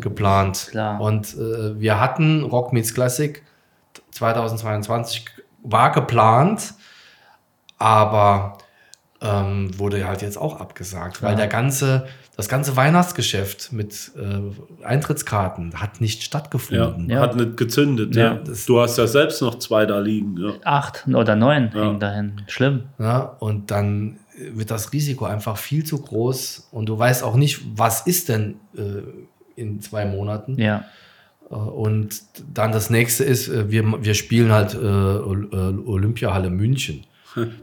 [0.00, 0.68] geplant.
[0.72, 1.00] Klar.
[1.00, 3.42] Und äh, wir hatten Rock Meets Classic
[4.10, 5.24] 2022
[5.62, 6.74] war geplant,
[7.78, 8.57] aber
[9.20, 11.36] ähm, wurde halt jetzt auch abgesagt, weil Ja.
[11.38, 12.06] der ganze,
[12.36, 16.26] das ganze Weihnachtsgeschäft mit äh, Eintrittskarten hat nicht Ja.
[16.26, 17.10] stattgefunden.
[17.10, 17.20] Ja.
[17.20, 18.14] Hat nicht gezündet.
[18.14, 18.22] Ja.
[18.24, 18.34] Ja.
[18.34, 20.36] Das- Du hast ja selbst noch zwei da liegen.
[20.36, 20.52] Ja.
[20.64, 21.82] Acht oder neun Ja.
[21.82, 22.42] hängen dahin.
[22.46, 22.84] Schlimm.
[22.98, 24.18] Ja, und dann
[24.52, 28.54] wird das Risiko einfach viel zu groß und du weißt auch nicht, was ist denn
[28.76, 29.02] äh,
[29.60, 30.56] in zwei Monaten.
[30.60, 30.84] Ja.
[31.50, 32.22] Äh, Und
[32.54, 35.18] dann das nächste ist, äh, wir, wir spielen halt äh, äh,
[35.86, 37.04] Olympiahalle München.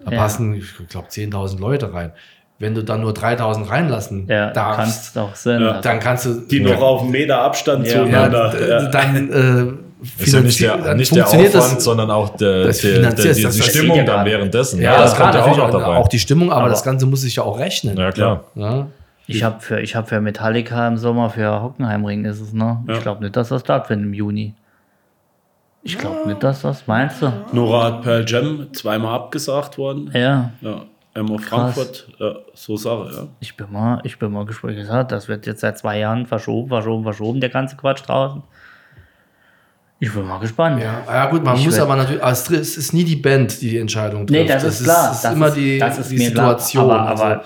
[0.05, 0.17] Da Ja.
[0.17, 2.11] passen, ich glaube, 10.000 Leute rein.
[2.57, 4.77] Wenn du dann nur 3.000 reinlassen Ja, darfst,
[5.13, 5.61] kannst auch Sinn.
[5.61, 5.81] Ja.
[5.81, 6.41] Dann kannst du.
[6.49, 8.89] Die noch auf einen Meter Abstand zueinander.
[8.91, 9.29] dann.
[9.29, 13.11] Äh, Ist ja nicht der, nicht der Aufwand, das- sondern auch der, das der, der,
[13.33, 14.81] die, das die Stimmung dann währenddessen.
[14.81, 15.97] Ja, Ja, das kommt ja auch noch dabei.
[15.97, 17.97] Auch die Stimmung, aber, Aber- das Ganze muss sich ja auch rechnen.
[17.97, 18.43] ja, klar.
[18.55, 18.87] Ja.
[19.27, 22.83] ich habe für, ich hab für Metallica im Sommer für Hockenheimring ist es, ne?
[22.87, 22.93] Ja.
[22.93, 24.53] Ich glaube nicht, dass das stattfindet im Juni.
[25.85, 27.31] Ich glaube nicht, dass das, meinst du?
[27.51, 30.09] Nora hat Pearl Jam zweimal abgesagt worden.
[30.15, 30.49] Ja.
[30.61, 30.81] Ja.
[31.13, 33.27] Emma Frankfurt, ja, so Sache, ja.
[33.39, 34.77] Ich bin mal, ich bin mal gespannt.
[34.77, 38.41] Gesagt, das wird jetzt seit zwei Jahren verschoben, verschoben, verschoben, der ganze Quatsch draußen.
[39.99, 40.81] Ich bin mal gespannt.
[40.81, 43.69] Ja, ja gut, man Ich muss aber natürlich, also es ist nie die Band, die
[43.69, 44.41] die Entscheidung trifft.
[44.41, 45.11] Nee, das, ist klar.
[45.11, 46.85] Ist das immer ist, die, das ist die mir Situation.
[46.85, 46.99] Klar.
[46.99, 47.43] Aber, Also, aber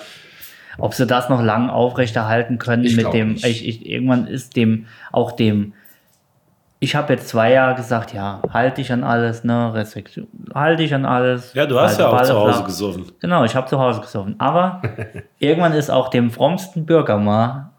[0.77, 4.85] ob sie das noch lang aufrechterhalten können Ich mit dem, ich, ich, irgendwann ist dem,
[5.11, 5.73] auch dem,
[6.81, 10.93] ich habe jetzt zwei Jahre gesagt, ja, halte dich an alles, ne, Restriktion, halte dich
[10.95, 11.53] an alles.
[11.53, 12.65] Ja, du hast halte ja auch zu Hause flach.
[12.65, 13.05] gesoffen.
[13.19, 14.35] Genau, ich habe zu Hause gesoffen.
[14.37, 14.81] Aber
[15.39, 17.71] irgendwann ist auch dem frommsten Bürger mal,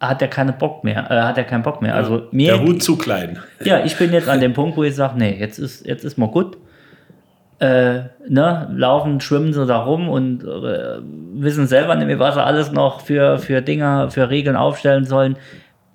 [0.00, 1.94] hat er keine Bock mehr, äh, hat er keinen Bock mehr.
[1.94, 3.38] Also mir, Der Hut zu klein.
[3.64, 6.16] ja, ich bin jetzt an dem Punkt, wo ich sage, nee, jetzt ist, jetzt ist
[6.16, 6.56] mal gut.
[7.58, 10.98] Äh, ne, laufen, schwimmen sie da rum und äh,
[11.34, 15.36] wissen selber nicht mehr, was sie alles noch für, für Dinger, für Regeln aufstellen sollen.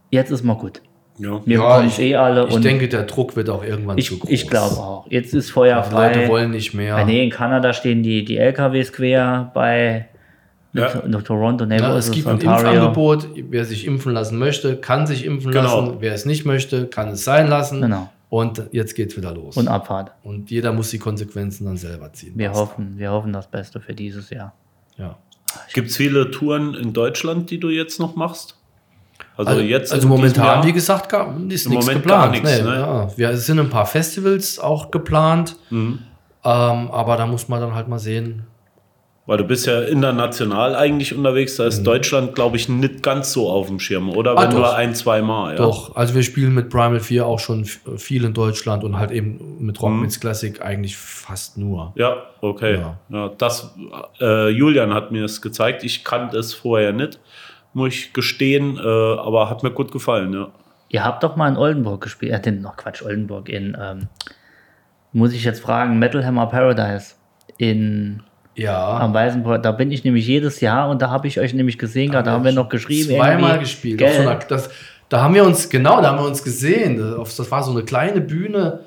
[0.09, 0.82] Jetzt ist mal gut.
[1.22, 1.41] Ja.
[1.45, 4.30] Wir Ja, ich- eh alle Ich denke, der Druck wird auch irgendwann zu ich, groß.
[4.30, 5.05] ich glaube auch.
[5.09, 6.30] Jetzt ist Feuer Die Leute frei.
[6.30, 6.95] wollen nicht mehr.
[6.95, 10.07] Ah, nee, in Kanada stehen die, die LKWs quer bei
[10.74, 11.03] Ja.
[11.05, 12.69] nach Toronto, Ja, es gibt ein Ontario.
[12.72, 13.28] Impfangebot.
[13.49, 15.82] Wer sich impfen lassen möchte, kann sich impfen Genau.
[15.82, 15.97] lassen.
[15.99, 17.82] Wer es nicht möchte, kann es sein lassen.
[17.82, 18.09] Genau.
[18.30, 19.57] Und jetzt geht's wieder los.
[19.57, 20.11] Und Abfahrt.
[20.24, 22.32] Und jeder muss die Konsequenzen dann selber ziehen.
[22.36, 24.53] Wir hoffen, wir hoffen das Beste für dieses Jahr.
[24.97, 25.17] Ja.
[25.74, 28.55] Gibt es viele Touren in Deutschland, die du jetzt noch machst?
[29.38, 30.65] Also, Also, jetzt also momentan, Jahr?
[30.65, 32.05] wie gesagt, gar, ist Im nichts geplant.
[32.05, 32.76] gar nichts, nee, ne?
[32.76, 33.09] ja.
[33.17, 35.55] Wir es sind ein paar Festivals auch geplant.
[35.69, 35.99] Mhm.
[36.43, 38.43] Ähm, aber da muss man dann halt mal sehen.
[39.28, 43.49] Weil du bist ja international eigentlich unterwegs, da ist Deutschland, glaube ich, nicht ganz so
[43.49, 44.32] auf dem Schirm, oder?
[44.34, 44.38] Mhm.
[44.38, 44.57] Ah, Wenn doch.
[44.57, 45.51] nur ein, zwei Mal.
[45.51, 45.57] Ja.
[45.57, 49.57] Doch, also wir spielen mit Primal 4 auch schon viel in Deutschland und halt eben
[49.59, 50.09] mit Rock Mhm.
[50.09, 51.93] Classic eigentlich fast nur.
[51.95, 52.80] Ja, okay.
[52.80, 52.97] Ja.
[53.09, 53.30] Ja.
[53.38, 53.69] das,
[54.19, 55.84] äh, Julian hat mir das gezeigt.
[55.84, 57.19] Ich kannte es vorher nicht,
[57.74, 60.34] muss ich gestehen, äh, aber hat mir gut gefallen.
[60.34, 60.49] Ja.
[60.89, 64.07] Ihr habt doch mal in Oldenburg gespielt, äh, den, noch Quatsch, Oldenburg, in, ähm,
[65.13, 67.15] muss ich jetzt fragen, Metal Hammer Paradise
[67.57, 68.22] in,
[68.55, 68.97] Ja.
[68.97, 72.11] am Weißenport, da bin ich nämlich jedes Jahr und da habe ich euch nämlich gesehen,
[72.11, 73.15] gehabt, da haben wir noch geschrieben.
[73.15, 73.99] Zweimal gespielt.
[73.99, 74.69] So einer, das,
[75.09, 76.97] da haben wir uns, genau, da haben wir uns gesehen.
[76.97, 78.82] Das war so eine kleine Bühne.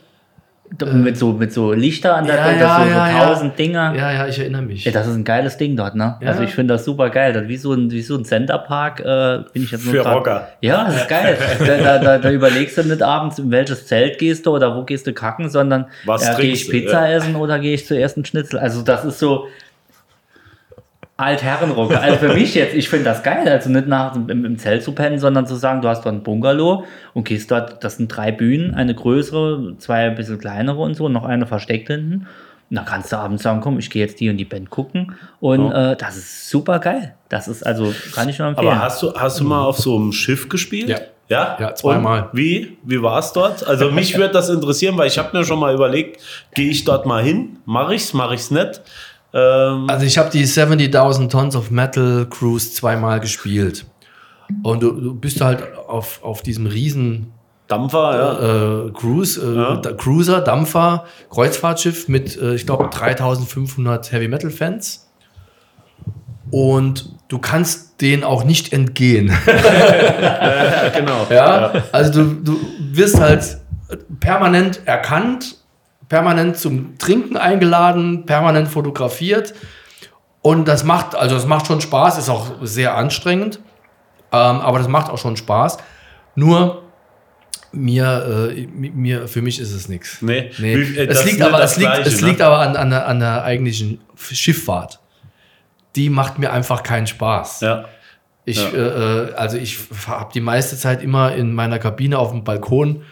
[0.92, 3.24] Mit, so, mit so Lichter an der Ja, Decke, ja, so, so ja, ja.
[3.26, 3.94] tausend Dinger.
[3.96, 4.84] Ja, ja, ich erinnere mich.
[4.84, 6.16] Ja, das ist ein geiles Ding dort, ne?
[6.20, 6.28] Ja.
[6.30, 7.32] Also ich finde das super geil.
[7.32, 10.14] Das wie so ein, wie so ein Centerpark, äh, bin ich jetzt nur Für grad-
[10.16, 10.48] Rocker.
[10.62, 11.36] Ja, das ist geil.
[11.60, 14.82] da, da, da, da überlegst du nicht abends, in welches Zelt gehst du oder wo
[14.84, 17.16] gehst du kacken, sondern Was ja, gehe ich Pizza ja.
[17.16, 18.58] essen oder gehe ich zuerst einen Schnitzel.
[18.58, 19.46] Also das ist so
[21.16, 22.00] Altherrenrocker.
[22.00, 24.92] Also für mich jetzt, ich finde das geil, also nicht nach im, im Zelt zu
[24.92, 28.32] pennen, sondern zu sagen, du hast dort ein Bungalow und gehst dort, das sind drei
[28.32, 32.26] Bühnen, eine größere, zwei ein bisschen kleinere und so, und noch eine versteckt hinten.
[32.70, 35.14] Und dann kannst du abends sagen, komm, ich gehe jetzt die und die Band gucken.
[35.38, 37.14] Und äh, das ist super geil.
[37.28, 38.68] Das ist also, kann ich nur empfehlen.
[38.68, 40.88] Aber hast du, hast du mal auf so einem Schiff gespielt?
[40.88, 40.98] Ja.
[41.28, 42.24] Ja, Ja, zweimal.
[42.24, 42.76] Und wie?
[42.82, 43.66] Wie war es dort?
[43.66, 46.20] Also mich würde das interessieren, weil ich habe mir schon mal überlegt,
[46.54, 47.58] gehe ich dort mal hin?
[47.64, 48.82] Mache ich's, mache ich's nicht?
[49.34, 53.84] Ähm, Also ich habe die 70.000 Tons of Metal Cruise zweimal gespielt.
[54.62, 57.32] Und du, du bist halt auf, auf diesem riesen
[57.66, 58.86] Dampfer, ja.
[58.86, 59.76] äh, Cruise, äh, Ja.
[59.76, 65.10] da, Cruiser, Dampfer, Kreuzfahrtschiff mit, äh, ich glaube, 3500 Heavy Metal Fans.
[66.50, 69.28] Und du kannst denen auch nicht entgehen.
[70.94, 71.26] genau.
[71.30, 72.60] Ja, also du, du
[72.92, 73.58] wirst halt
[74.20, 75.56] permanent erkannt,
[76.14, 79.52] permanent zum Trinken eingeladen, permanent fotografiert.
[80.42, 83.58] Und das macht, also es macht schon Spaß, ist auch sehr anstrengend,
[84.30, 85.78] ähm, aber das macht auch schon Spaß.
[86.36, 86.82] Nur
[87.72, 90.22] mir, äh, mir für mich ist es nichts.
[90.22, 90.74] Nee, Nee.
[90.74, 92.28] Äh, es liegt aber, es liegt, Gleiche, es ne?
[92.28, 95.00] liegt aber an, an, der, an der eigentlichen Schifffahrt.
[95.96, 97.60] Die macht mir einfach keinen Spaß.
[97.62, 97.86] Ja.
[98.44, 98.68] Ich, Ja.
[98.68, 103.02] äh, äh, also ich habe die meiste Zeit immer in meiner Kabine auf dem Balkon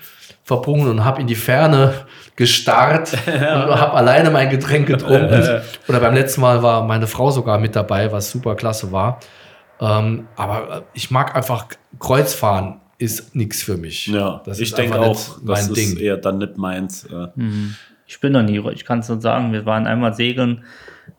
[0.42, 1.94] verbrungen und habe in die Ferne
[2.36, 3.32] gestarrt und
[3.80, 5.62] habe alleine mein Getränk getrunken.
[5.88, 9.20] Oder beim letzten Mal war meine Frau sogar mit dabei, was super klasse war.
[9.80, 11.66] Ähm, aber ich mag einfach
[11.98, 14.06] Kreuzfahren ist nichts für mich.
[14.06, 15.96] Ja, das ich denke auch, das mein ist Ding.
[15.98, 17.04] eher dann nicht meins.
[17.04, 17.28] äh.
[18.06, 20.64] Ich bin noch nie, ich kann es nicht sagen, wir waren einmal segeln,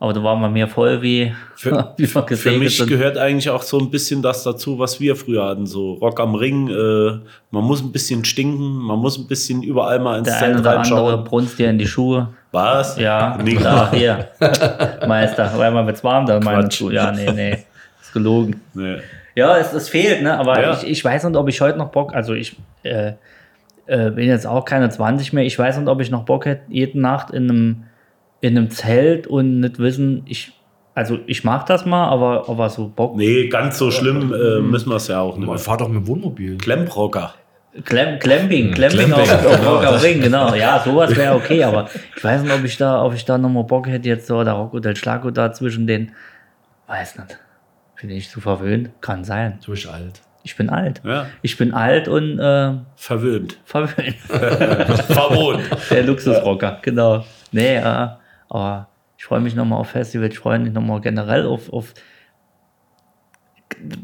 [0.04, 2.90] aber da waren wir mehr voll wie, Für, wie wir für gesegelt mich sind.
[2.90, 5.66] gehört eigentlich auch so ein bisschen das dazu, was wir früher hatten.
[5.66, 7.20] So Rock am Ring, äh,
[7.52, 10.60] man muss ein bisschen stinken, man muss ein bisschen überall mal ins Der eine Zelt
[10.60, 11.24] oder andere reinschauen.
[11.24, 12.28] brunst dir in die Schuhe.
[12.52, 12.98] Was?
[13.00, 14.28] Ja, Nie klar, hier.
[15.08, 16.70] Meister, weil man wird's warm da meine.
[16.72, 16.94] Schuhe.
[16.94, 17.58] Ja, nee, nee.
[18.02, 18.62] Ist gelogen.
[18.74, 18.98] Nee.
[19.36, 20.38] Ja, es, es fehlt, ne?
[20.38, 20.74] Aber Ja.
[20.74, 23.14] ich, ich weiß nicht, ob ich heute noch Bock, also ich äh,
[23.88, 25.44] äh, bin jetzt auch keine 20 mehr.
[25.46, 27.84] Ich weiß nicht, ob ich noch Bock hätte, jede Nacht in einem,
[28.44, 30.52] in einem Zelt und nicht wissen, ich,
[30.94, 33.16] also ich mag das mal, aber, aber so Bock.
[33.16, 35.64] Nee, ganz so schlimm äh, müssen wir es ja auch Man nicht.
[35.64, 36.58] fahrt doch mit dem Wohnmobil.
[36.58, 37.34] Klemmbrocker.
[37.86, 39.96] Clem, Clamping, Clamping Clamping, auf, auf genau.
[39.96, 40.54] Ring, genau.
[40.56, 43.64] Ja, sowas wäre okay, aber ich weiß nicht, ob ich da, ob ich da nochmal
[43.64, 46.12] Bock hätte, jetzt so, der Rock und der Schlago da zwischen den,
[46.88, 47.40] weiß nicht.
[48.02, 48.90] Bin ich zu verwöhnt?
[49.00, 49.60] Kann sein.
[49.66, 50.22] Du bist alt.
[50.44, 51.02] Ich bin alt.
[51.06, 51.28] Ja.
[51.42, 53.58] Ich bin alt und äh, Verwöhnt.
[53.64, 54.18] verwöhnt.
[54.28, 55.62] Verwohnt.
[55.90, 57.24] Der Luxusrocker, genau.
[57.54, 58.08] Nee, äh,
[58.54, 58.88] aber
[59.18, 61.94] ich freue mich nochmal auf Festivals, ich freue mich nochmal generell auf, auf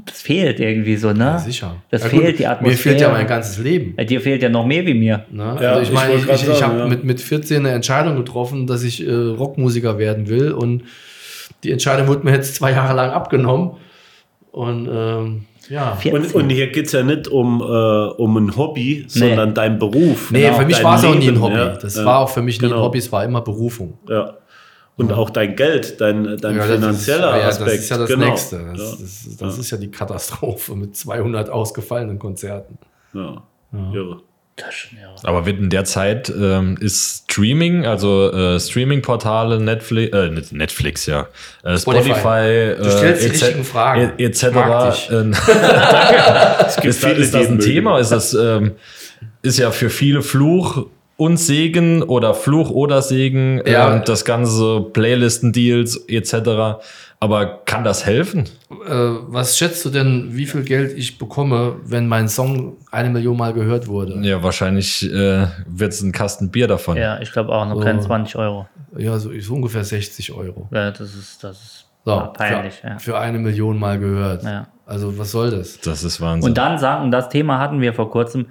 [0.05, 1.19] das fehlt irgendwie so, ne?
[1.19, 1.75] Ja, sicher.
[1.89, 2.71] Das Ja, gut, fehlt die Atmosphäre.
[2.71, 3.93] Mir fehlt ja mein ganzes Leben.
[3.97, 5.25] Ja, dir fehlt ja noch mehr wie mir.
[5.31, 5.57] Ne?
[5.61, 6.87] Ja, also ich ich meine, ich, grad ich, ich sagen, habe ja.
[6.87, 10.83] mit, mit 14 eine Entscheidung getroffen, dass ich äh, Rockmusiker werden will und
[11.63, 13.77] die Entscheidung wurde mir jetzt zwei Jahre lang abgenommen.
[14.51, 15.95] Und ähm, ja.
[15.95, 16.13] 14.
[16.21, 20.31] Und, und hier geht es ja nicht um, äh, um ein Hobby, sondern dein Beruf.
[20.31, 21.55] Nee, Genau, für mich war es auch nie ein Hobby.
[21.55, 21.75] ja.
[21.77, 22.05] Das ja.
[22.05, 22.83] war auch für mich nie ein Genau.
[22.83, 23.97] Hobby, es war immer Berufung.
[24.07, 24.35] Ja.
[24.97, 27.69] Und auch dein Geld, dein, dein Ja, ist- finanzieller ja, Aspekt.
[27.71, 28.25] Das ist ja das genau.
[28.25, 28.57] Nächste.
[28.75, 32.77] Das, das, das ist ja die Katastrophe mit 200 ausgefallenen Konzerten.
[33.13, 33.41] Ja.
[33.93, 34.17] Irre.
[34.65, 35.09] Das schon, ja.
[35.23, 41.27] Aber wird in der Zeit ähm, ist Streaming, also äh, Streaming-Portale, Netflix, äh, Netflix, ja,
[41.63, 42.09] äh, Spotify.
[42.09, 43.43] Spotify, Du stellst die äh, etc.
[43.43, 44.13] richtigen Fragen.
[44.17, 44.43] etc.
[44.43, 44.51] Äh,
[45.11, 46.65] danke.
[46.67, 47.59] Es gibt ist, da, ist das ein.
[47.59, 47.99] Thema?
[47.99, 48.71] Ist das ähm,
[49.41, 50.85] ist ja für viele Fluch
[51.17, 53.95] und Segen oder Fluch oder Segen, Ja.
[53.97, 56.79] ähm, das ganze Playlisten-Deals etc.
[57.21, 58.45] Aber kann das helfen?
[58.69, 63.35] Äh, was schätzt du denn, wie viel Geld ich bekomme, wenn mein Song eine Million
[63.35, 64.19] Mal gehört wurde?
[64.21, 66.95] Ja, wahrscheinlich äh, wird es ein Kasten Bier davon.
[66.95, 67.81] ja, ich glaube auch noch So.
[67.81, 68.67] keine 20 Euro.
[68.97, 70.69] Ja, so, so ungefähr 60 Euro.
[70.71, 72.75] Ja, das ist, das ist So, peinlich.
[72.75, 72.99] für, Ja.
[72.99, 74.43] für eine Million Mal gehört.
[74.43, 74.67] Ja.
[74.85, 75.77] Also was soll das?
[75.81, 76.49] Das ist Wahnsinn.
[76.49, 78.45] Und dann sagen, das Thema hatten wir vor kurzem,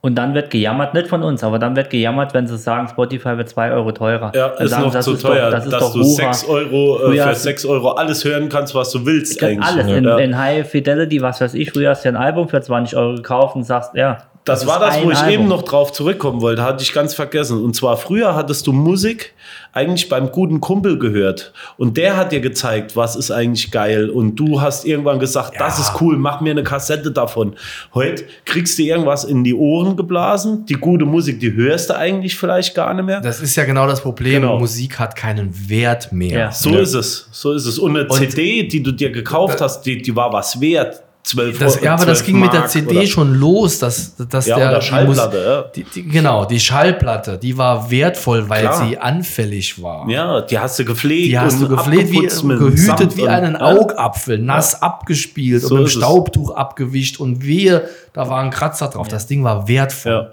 [0.00, 3.36] und dann wird gejammert, nicht von uns, aber dann wird gejammert, wenn sie sagen, Spotify
[3.36, 4.30] wird 2 Euro teurer.
[4.34, 5.98] Ja, Dann ist sagen noch sie, zu ist teuer, Doch, das ist dass doch du
[6.00, 6.32] Hurra.
[6.32, 9.42] 6 Euro äh, Früher für hast du- 6 Euro alles hören kannst, was du willst.
[9.42, 10.18] Alles in, ja.
[10.18, 13.56] in High Fidelity, was weiß ich, früher hast du ein Album für 20 Euro gekauft
[13.56, 14.18] und sagst, ja.
[14.48, 15.32] Das war das, wo ich Album.
[15.34, 17.62] eben noch drauf zurückkommen wollte, hatte ich ganz vergessen.
[17.62, 19.34] Und zwar früher hattest du Musik
[19.72, 21.52] eigentlich beim guten Kumpel gehört.
[21.76, 24.10] Und der hat dir gezeigt, was ist eigentlich geil.
[24.10, 27.54] Und du hast irgendwann gesagt, das ist cool, mach mir eine Kassette davon.
[27.94, 30.64] Heute kriegst du irgendwas in die Ohren geblasen.
[30.66, 33.20] Die gute Musik, die hörst du eigentlich vielleicht gar nicht mehr.
[33.20, 34.42] Das ist ja genau das Problem.
[34.42, 34.58] Genau.
[34.58, 36.38] Musik hat keinen Wert mehr.
[36.38, 36.50] Ja.
[36.52, 37.28] So ist es.
[37.30, 37.78] So ist es.
[37.78, 41.02] Und eine Und- CD, die du dir gekauft hast, die, die war was wert.
[41.24, 44.16] 12 Das, ja, aber das 12 ging mit der Mark CD oder- schon los, dass,
[44.16, 45.62] dass Ja, der Schallplatte, Mus- ja.
[45.74, 48.86] Die, die, genau, die Schallplatte, die war wertvoll, weil Klar.
[48.88, 50.08] sie anfällig war.
[50.08, 51.26] Ja, die hast du gepflegt.
[51.26, 53.60] Die hast du gepflegt, wie, gehütet wie einen Ja.
[53.60, 55.90] Augapfel, nass abgespielt So und mit.
[55.90, 59.08] Staubtuch abgewischt und wehe, da war ein Kratzer drauf.
[59.08, 60.12] Das Ding war wertvoll.
[60.12, 60.28] Ja.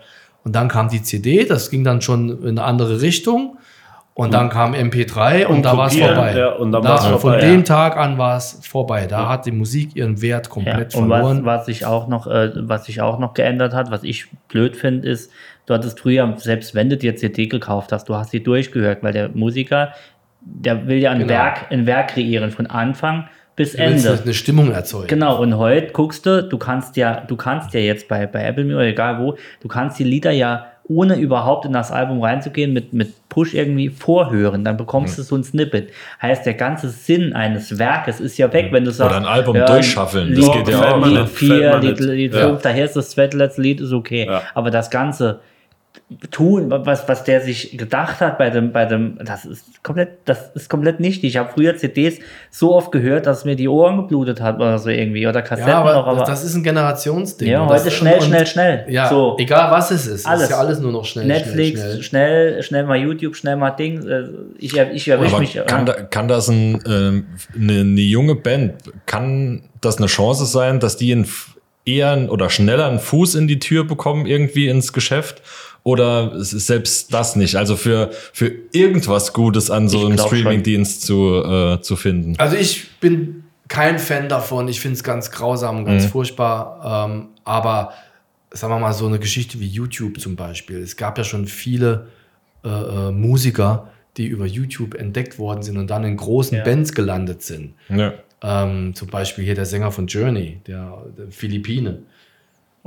[0.46, 3.58] Und dann kam die CD, das ging dann schon in eine andere Richtung.
[4.18, 6.38] Und dann kam MP3 und, Und da war es vorbei.
[6.38, 7.61] ja, und dann da, war's Von vorbei, dem ja.
[7.63, 9.07] Tag an war es vorbei.
[9.07, 11.45] Da hat die Musik ihren Wert Ja, komplett und was, verloren.
[11.45, 15.09] was sich auch noch, äh, was sich auch noch geändert hat, was ich blöd finde,
[15.09, 15.32] ist,
[15.66, 19.11] du hattest früher, selbst wenn du dir CD gekauft hast, du hast sie durchgehört, weil
[19.11, 19.89] der Musiker,
[20.39, 21.30] der will ja ein Genau.
[21.34, 24.22] Werk, ein Werk kreieren von Anfang bis Du willst Ende.
[24.24, 25.07] eine Stimmung erzeugen.
[25.07, 28.63] Genau, und heute guckst du, du kannst ja, du kannst ja jetzt bei, bei Apple
[28.63, 32.94] Music egal wo, du kannst die Lieder ja ohne überhaupt in das Album reinzugehen, mit,
[32.94, 35.90] mit Push irgendwie vorhören, dann bekommst du so ein Snippet.
[36.22, 39.16] Heißt, der ganze Sinn eines Werkes ist ja weg, wenn du sagst.
[39.16, 41.28] ein Album durchschaffeln, das Lied, geht ja auch, Lied ne?
[41.28, 42.10] 4, Fällt mir Lied, nicht.
[42.10, 42.48] Lied Ja.
[42.50, 44.28] 5, daher ist das zweite letzte Lied ist okay.
[44.28, 44.44] Ja.
[44.54, 45.40] Aber das ganze
[46.30, 50.51] tun, was, was der sich gedacht hat bei dem, bei dem, das ist komplett, das
[50.53, 51.30] ist komplett nichtig.
[51.32, 52.20] Ich habe früher CDs
[52.51, 55.80] so oft gehört, dass mir die Ohren geblutet hat oder so irgendwie oder Kassetten Ja,
[55.80, 57.47] aber, noch, aber das ist ein Generationsding.
[57.47, 58.86] ja, heute schnell, und, schnell, schnell.
[58.88, 59.36] Ja, so.
[59.39, 60.28] egal was es ist.
[60.28, 60.41] Alles.
[60.43, 61.26] Es ist ja alles nur noch schnell.
[61.26, 62.64] Netflix, Schnell, schnell, schnell.
[62.64, 64.08] schnell, mal YouTube, schnell mal Ding.
[64.08, 64.26] Äh,
[64.60, 65.56] Ich, ich erwische mich.
[65.66, 65.93] kann, ja.
[65.93, 67.26] da, kann das ein, ähm,
[67.56, 68.74] eine, eine junge Band,
[69.08, 73.47] kann das eine Chance sein, dass die einen, F- eher oder schneller einen Fuß in
[73.47, 75.41] die Tür bekommen, irgendwie ins Geschäft?
[75.86, 77.56] Oder es ist selbst das nicht?
[77.58, 80.18] Also für, für irgendwas Gutes an so Ich einem.
[80.18, 82.34] Streamingdienst zu, äh, zu finden.
[82.40, 84.68] Also ich bin kein Fan davon.
[84.68, 86.10] Ich finde es ganz grausam, und ganz Mhm.
[86.10, 87.08] furchtbar.
[87.08, 87.94] Ähm, aber
[88.50, 90.80] sagen wir mal so eine Geschichte wie YouTube zum Beispiel.
[90.80, 92.08] Es gab ja schon viele
[92.64, 96.64] äh, äh, Musiker, die über YouTube entdeckt worden sind und dann in großen Ja.
[96.64, 97.76] Bands gelandet sind.
[97.90, 98.14] Ja.
[98.42, 102.00] Ähm, zum Beispiel hier der Sänger von Journey, der, der Philippine.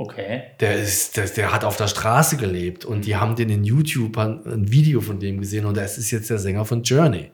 [0.01, 0.43] Okay.
[0.61, 4.17] Der, ist, der, der hat auf der Straße gelebt und die haben den in YouTube
[4.17, 7.31] ein, ein Video von dem gesehen und das ist jetzt der Sänger von Journey.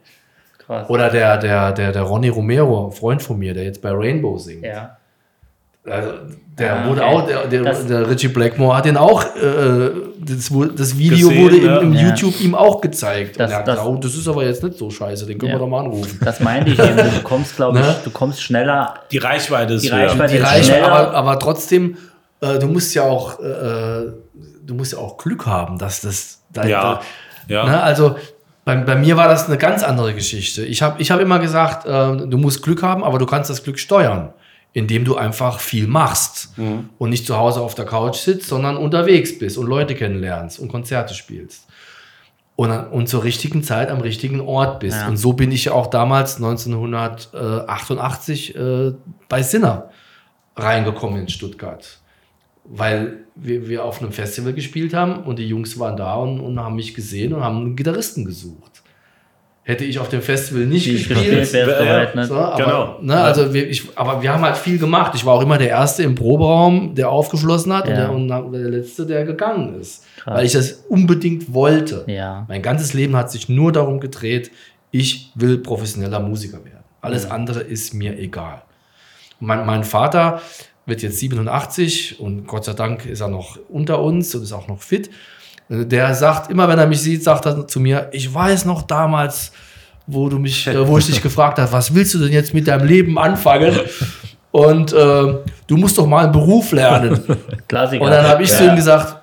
[0.66, 0.90] Krass.
[0.90, 4.38] Oder der, der, der, der Ronny Romero, ein Freund von mir, der jetzt bei Rainbow
[4.40, 4.66] singt.
[4.66, 4.98] ja.
[5.88, 6.14] Also,
[6.58, 7.14] der Ah, wurde okay.
[7.14, 11.44] auch, der, der, Das- der Richie Blackmore hat den auch, äh, das, das Video Gesehen,
[11.44, 11.78] wurde ja.
[11.78, 12.08] im, im Ja.
[12.10, 13.40] YouTube ihm auch gezeigt.
[13.40, 15.38] Das- und er hat das- gesagt, oh, das ist aber jetzt nicht so scheiße, den
[15.38, 15.58] können Ja.
[15.58, 16.20] wir doch mal anrufen.
[16.26, 16.98] Das meinte ich eben.
[16.98, 17.96] Du bekommst, glaube ich, Ne?
[18.04, 18.96] du kommst schneller.
[19.12, 20.08] Die Reichweite ist Die höher.
[20.10, 20.92] Reichweite- Die ist Reichweite, schneller.
[20.92, 21.98] aber, aber trotzdem,
[22.46, 24.12] äh, du musst ja auch, äh,
[24.64, 27.02] du musst ja auch Glück haben, dass das, da, Ja,
[27.48, 27.66] ja.
[27.66, 28.16] Ne, also
[28.64, 30.64] bei, bei mir war das eine ganz andere Geschichte.
[30.66, 33.64] Ich habe ich hab immer gesagt, äh, du musst Glück haben, aber du kannst das
[33.64, 34.34] Glück steuern,
[34.74, 36.50] indem du einfach viel machst
[36.98, 40.68] und nicht zu Hause auf der Couch sitzt, sondern unterwegs bist und Leute kennenlernst und
[40.70, 41.68] Konzerte spielst.
[42.58, 44.98] Und, und zur richtigen Zeit am richtigen Ort bist.
[44.98, 45.08] Ja.
[45.08, 48.94] Und so bin ich ja auch damals 1988 äh,
[49.28, 49.90] bei Sinner.
[50.56, 52.00] reingekommen in Stuttgart.
[52.68, 56.60] Weil wir, wir auf einem Festival gespielt haben und die Jungs waren da und, und
[56.60, 58.82] haben mich gesehen und haben einen Gitarristen gesucht.
[59.64, 62.26] Hätte ich auf dem Festival nicht Die gespielt, halt, ne?
[62.28, 63.00] so, aber, Genau.
[63.02, 65.14] Ne, also wir, ich, aber wir haben halt viel gemacht.
[65.16, 68.10] Ich war auch immer der Erste im Proberaum, der aufgeschlossen hat Ja.
[68.10, 70.04] und, der, und der Letzte, der gegangen ist.
[70.18, 70.38] Krass.
[70.38, 72.04] Weil ich das unbedingt wollte.
[72.06, 72.46] Ja.
[72.48, 74.52] Mein ganzes Leben hat sich nur darum gedreht,
[74.92, 76.84] ich will professioneller Musiker werden.
[77.02, 78.62] Alles andere ist mir egal.
[79.40, 80.42] Mein, mein Vater
[80.86, 84.68] wird jetzt 87 und Gott sei Dank ist er noch unter uns und ist auch
[84.68, 85.10] noch fit.
[85.68, 89.52] Der sagt immer, wenn er mich sieht, sagt er zu mir, ich weiß noch damals,
[90.06, 92.68] wo du mich, äh, wo ich dich gefragt habe, was willst du denn jetzt mit
[92.68, 93.80] deinem Leben anfangen?
[94.52, 95.34] Und äh,
[95.68, 97.20] du musst doch mal einen Beruf lernen.
[97.68, 98.04] Klassiker.
[98.04, 99.15] Und dann habe ich zu ihm gesagt,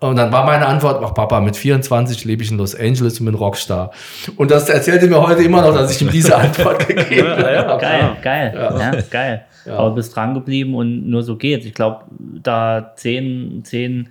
[0.00, 3.26] und dann war meine Antwort, ach Papa, mit 24 lebe ich in Los Angeles und
[3.26, 3.90] bin Rockstar.
[4.36, 7.78] Und das erzählt er mir heute immer noch, dass ich ihm diese Antwort gegeben habe.
[7.80, 9.44] Geil, geil, ja, geil.
[9.66, 11.64] Aber du bist dran geblieben und nur so geht's.
[11.66, 14.10] Ich glaube, da zehn, zehn,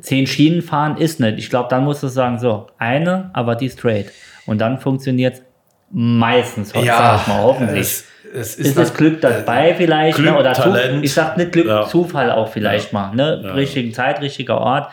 [0.00, 1.38] zehn Schienen fahren ist nicht.
[1.38, 4.12] Ich glaube, dann musst du sagen, so, eine, aber die straight.
[4.46, 5.42] Und dann funktioniert
[5.90, 7.80] meistens, sag ich mal, hoffentlich.
[7.80, 8.04] Es,
[8.34, 10.38] es ist das Glück dabei vielleicht, Glück, ne?
[10.38, 11.04] oder Zu, Talent.
[11.04, 11.86] ich sag nicht Glück, Ja.
[11.86, 13.54] Zufall auch vielleicht mal, ne?
[13.54, 14.88] Richtigen Zeit, richtiger Ort.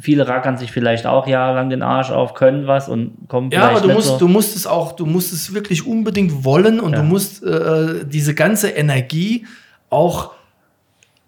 [0.00, 3.78] Viele rackern sich vielleicht auch jahrelang den Arsch auf, können was und kommen Ja, vielleicht
[3.84, 4.18] aber du musst, so.
[4.18, 6.98] du musst es auch, du musst es wirklich unbedingt wollen und Ja.
[6.98, 9.46] du musst äh, diese ganze Energie
[9.90, 10.32] auch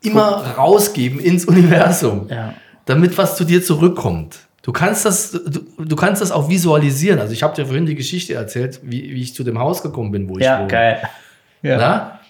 [0.02, 2.54] immer rausgeben ins Universum, Ja.
[2.84, 4.38] damit was zu dir zurückkommt.
[4.62, 7.20] Du kannst das, du, du kannst das auch visualisieren.
[7.20, 10.11] Also ich habe dir vorhin die Geschichte erzählt, wie, wie ich zu dem Haus gekommen
[10.11, 10.66] bin, wo ich ja, wohne.
[10.68, 10.98] geil.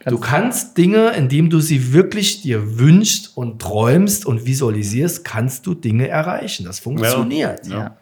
[0.07, 0.11] Na?
[0.13, 5.75] Du kannst Dinge, indem du sie wirklich dir wünschst und träumst und visualisierst, kannst du
[5.75, 6.65] Dinge erreichen.
[6.65, 7.67] Das funktioniert.
[7.67, 7.97] Ja.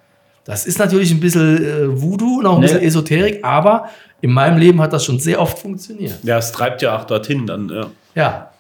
[0.45, 2.67] Das ist natürlich ein bisschen äh, Voodoo und auch ein Nee.
[2.67, 3.89] bisschen Esoterik, aber
[4.21, 6.19] in meinem Leben hat das schon sehr oft funktioniert.
[6.23, 7.69] Ja, es treibt ja auch dorthin dann.
[7.71, 7.87] Ja.
[8.15, 8.51] Ja,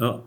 [0.00, 0.20] Ja.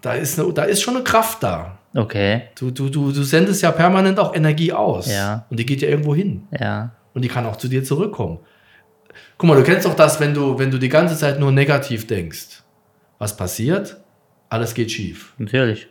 [0.00, 1.78] da ist, eine, da ist schon eine Kraft da.
[1.94, 5.10] Okay, Du, du, du, du sendest ja permanent auch Energie aus.
[5.10, 5.46] Ja.
[5.50, 6.42] Und die geht ja irgendwo hin.
[6.58, 6.90] ja.
[7.14, 8.38] Und die kann auch zu dir zurückkommen.
[9.38, 12.06] Guck mal, du kennst doch das, wenn du, wenn du die ganze Zeit nur negativ
[12.06, 12.62] denkst.
[13.18, 13.98] Was passiert?
[14.48, 15.34] Alles geht schief.
[15.38, 15.88] Natürlich.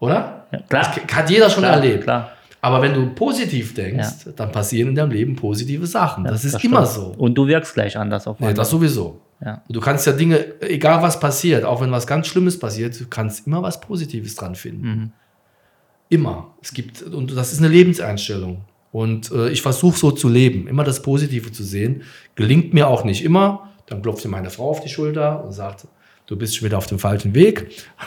[0.00, 0.46] Oder?
[0.52, 0.94] Ja, klar.
[1.06, 2.04] Das hat jeder schon klar, erlebt.
[2.04, 2.32] Klar.
[2.60, 6.24] Aber wenn du positiv denkst, dann passieren in deinem Leben positive Sachen.
[6.24, 7.14] das ist immer stimmt.
[7.14, 7.14] so.
[7.18, 8.60] Und du wirkst gleich anders auf Nee, andere.
[8.62, 9.20] das sowieso.
[9.44, 9.62] Ja.
[9.68, 13.46] Du kannst ja Dinge, egal was passiert, auch wenn was ganz Schlimmes passiert, du kannst
[13.46, 14.86] immer was Positives dran finden.
[14.86, 15.12] Mhm.
[16.08, 16.54] Immer.
[16.62, 18.62] Es gibt, und das ist eine Lebenseinstellung.
[18.92, 22.02] Und äh, ich versuche so zu leben, immer das Positive zu sehen.
[22.34, 23.68] Gelingt mir auch nicht immer.
[23.86, 25.86] Dann klopft mir meine Frau auf die Schulter und sagt,
[26.26, 27.70] du bist schon wieder auf dem falschen Weg.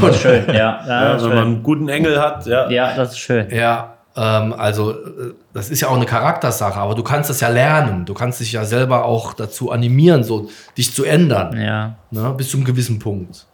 [0.00, 0.54] Das ist schön, ja.
[0.54, 1.46] Ja, Ja, das wenn man schön.
[1.54, 2.68] einen guten Engel hat, ja.
[2.70, 3.48] ja, das ist schön.
[3.54, 7.48] Ja, ähm, also äh, das ist ja auch eine Charaktersache, aber du kannst das ja
[7.48, 8.04] lernen.
[8.04, 11.96] Du kannst dich ja selber auch dazu animieren, so dich zu ändern, Ja.
[12.10, 13.46] ne, bis zu einem gewissen Punkt.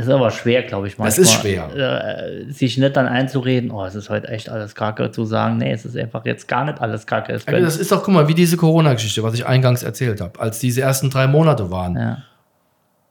[0.00, 0.96] Das ist aber schwer, glaube ich.
[0.96, 1.22] Das manchmal.
[1.24, 1.32] ist
[1.74, 5.72] Äh, sich nicht dann einzureden, oh, es ist heute echt alles kacke, zu sagen, nee,
[5.72, 7.32] es ist einfach jetzt gar nicht alles kacke.
[7.32, 10.40] Es könnte- das ist doch, guck mal, wie diese Corona-Geschichte, was ich eingangs erzählt habe,
[10.40, 11.96] als diese ersten drei Monate waren.
[11.96, 12.18] ja,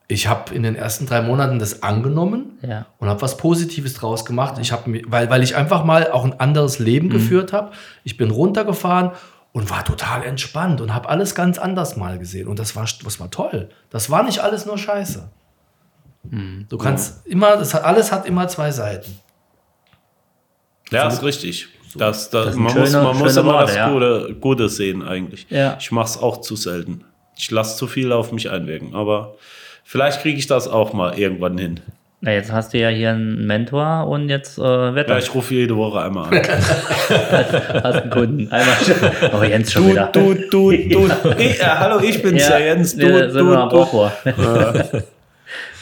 [0.08, 2.88] Ich habe in den ersten drei Monaten das angenommen ja.
[2.98, 4.56] und habe was Positives draus gemacht.
[4.60, 7.72] Ich mir, weil, weil ich einfach mal auch ein anderes Leben geführt habe.
[8.04, 9.12] Ich bin runtergefahren
[9.52, 12.48] und war total entspannt und habe alles ganz anders mal gesehen.
[12.48, 13.70] Und das war, das war toll.
[13.92, 15.30] Das war nicht alles nur Scheiße.
[16.24, 19.18] Du kannst immer, das hat, alles hat immer zwei Seiten.
[20.92, 21.68] Ja, ist richtig.
[21.96, 23.90] Das, das, Das sind man muss, schöne- man muss immer Worte, das ja.
[23.92, 25.48] Gute, Gute sehen eigentlich.
[25.50, 25.78] Ja.
[25.80, 27.04] Ich mache es auch zu selten.
[27.38, 28.94] Ich lasse zu viel auf mich einwirken.
[28.96, 29.36] Aber
[29.84, 31.80] vielleicht kriege ich das auch mal irgendwann hin.
[32.22, 35.24] Na, jetzt hast du ja hier einen Mentor und jetzt äh, wird Ja, das.
[35.24, 36.42] ich rufe jede Woche einmal an.
[37.84, 38.52] hast einen Kunden.
[38.52, 38.96] Einmal schon.
[39.40, 40.08] Oh, Jens schon du, wieder.
[40.12, 41.10] du, du, du.
[41.40, 42.94] Ich, äh, hallo, ich bin's, ja, Jens.
[42.96, 45.04] Du, wir sind nur am du, du.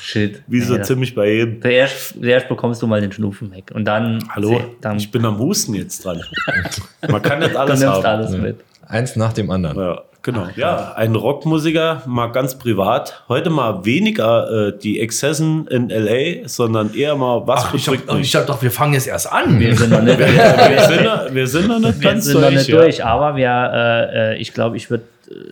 [0.07, 0.41] Shit.
[0.47, 1.61] Wie so das- ziemlich bei jedem.
[1.61, 3.71] Zuerst, zuerst bekommst du mal den Schnufen weg.
[3.73, 4.23] Und dann.
[4.33, 6.21] Hallo, Dann, ich bin am Husten jetzt dran.
[7.09, 8.05] Man kann nicht du alles nimmst haben.
[8.05, 8.57] alles mit.
[8.87, 9.77] Eins nach dem anderen.
[9.77, 10.47] Ja, genau.
[10.55, 13.21] Ja, ein Rockmusiker, mal ganz privat.
[13.27, 18.07] Heute mal weniger äh, die Exzessen in L.A., sondern eher mal, was Ach, ich bedrückt
[18.09, 18.27] hab, mich.
[18.27, 19.59] ich hab doch, wir fangen jetzt erst an.
[19.59, 22.35] Wir sind noch nicht, wir, Wir sind, noch- wir sind noch nicht wir ganz sind
[22.35, 22.55] noch durch.
[22.55, 22.77] nicht ja.
[22.79, 25.03] durch, aber wir, äh, äh, ich glaube, ich würde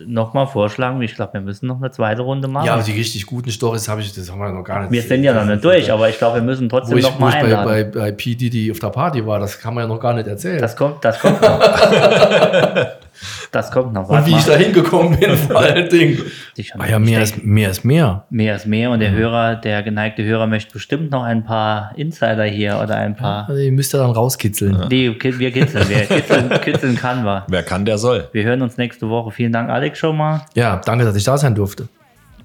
[0.06, 2.66] noch mal vorschlagen, ich glaube, wir müssen noch eine zweite Runde machen.
[2.66, 4.92] Ja, aber die richtig guten Stories habe ich, das haben wir noch gar nicht.
[4.92, 7.20] wir sind ja noch nicht durch, aber ich glaube, wir müssen trotzdem ich, noch wo
[7.20, 7.92] mal ich bei, einladen.
[7.92, 8.34] bei, bei P.
[8.34, 10.60] Diddy auf der Party war, das kann man ja noch gar nicht erzählen.
[10.60, 11.60] das kommt, das kommt noch.
[13.52, 14.08] das kommt noch.
[14.08, 16.18] und wie ich da hingekommen bin, vor allen Dingen.
[16.56, 18.24] Ich Ah ja, mehr ist, mehr ist mehr.
[18.30, 22.44] mehr ist mehr und der Hörer, der geneigte Hörer möchte bestimmt noch ein paar Insider
[22.44, 23.48] hier oder ein paar.
[23.48, 24.86] Also, ihr müsst ja dann rauskitzeln.
[24.90, 27.44] Nee, ki- wir kitzeln, wir kitzeln, kitzeln kann wir.
[27.48, 28.28] Wer kann, der soll.
[28.32, 29.30] Wir hören uns nächste Woche.
[29.30, 30.42] Vielen Dank, Alex, schon mal.
[30.54, 31.88] Ja, danke, dass ich da sein durfte.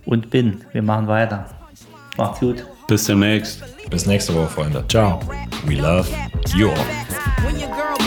[0.05, 0.61] Und bin.
[0.71, 1.45] Wir machen weiter.
[2.17, 2.63] Macht's gut.
[2.87, 3.63] Bis demnächst.
[3.89, 4.83] Bis nächste Woche, Freunde.
[4.89, 5.19] Ciao.
[5.65, 6.07] We love
[6.55, 8.00] you all.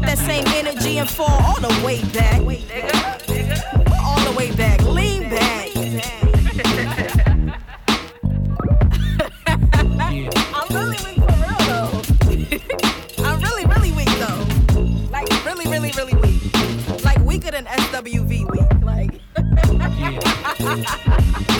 [0.00, 2.40] Keep that same energy and fall all the way back.
[4.02, 4.80] All the way back.
[4.80, 5.76] Lean back.
[10.54, 11.90] I'm really weak for real though.
[13.24, 14.46] I'm really, really weak though.
[15.10, 16.40] Like really, really, really weak.
[17.04, 18.72] Like weaker than SWV weak.
[18.82, 19.20] Like.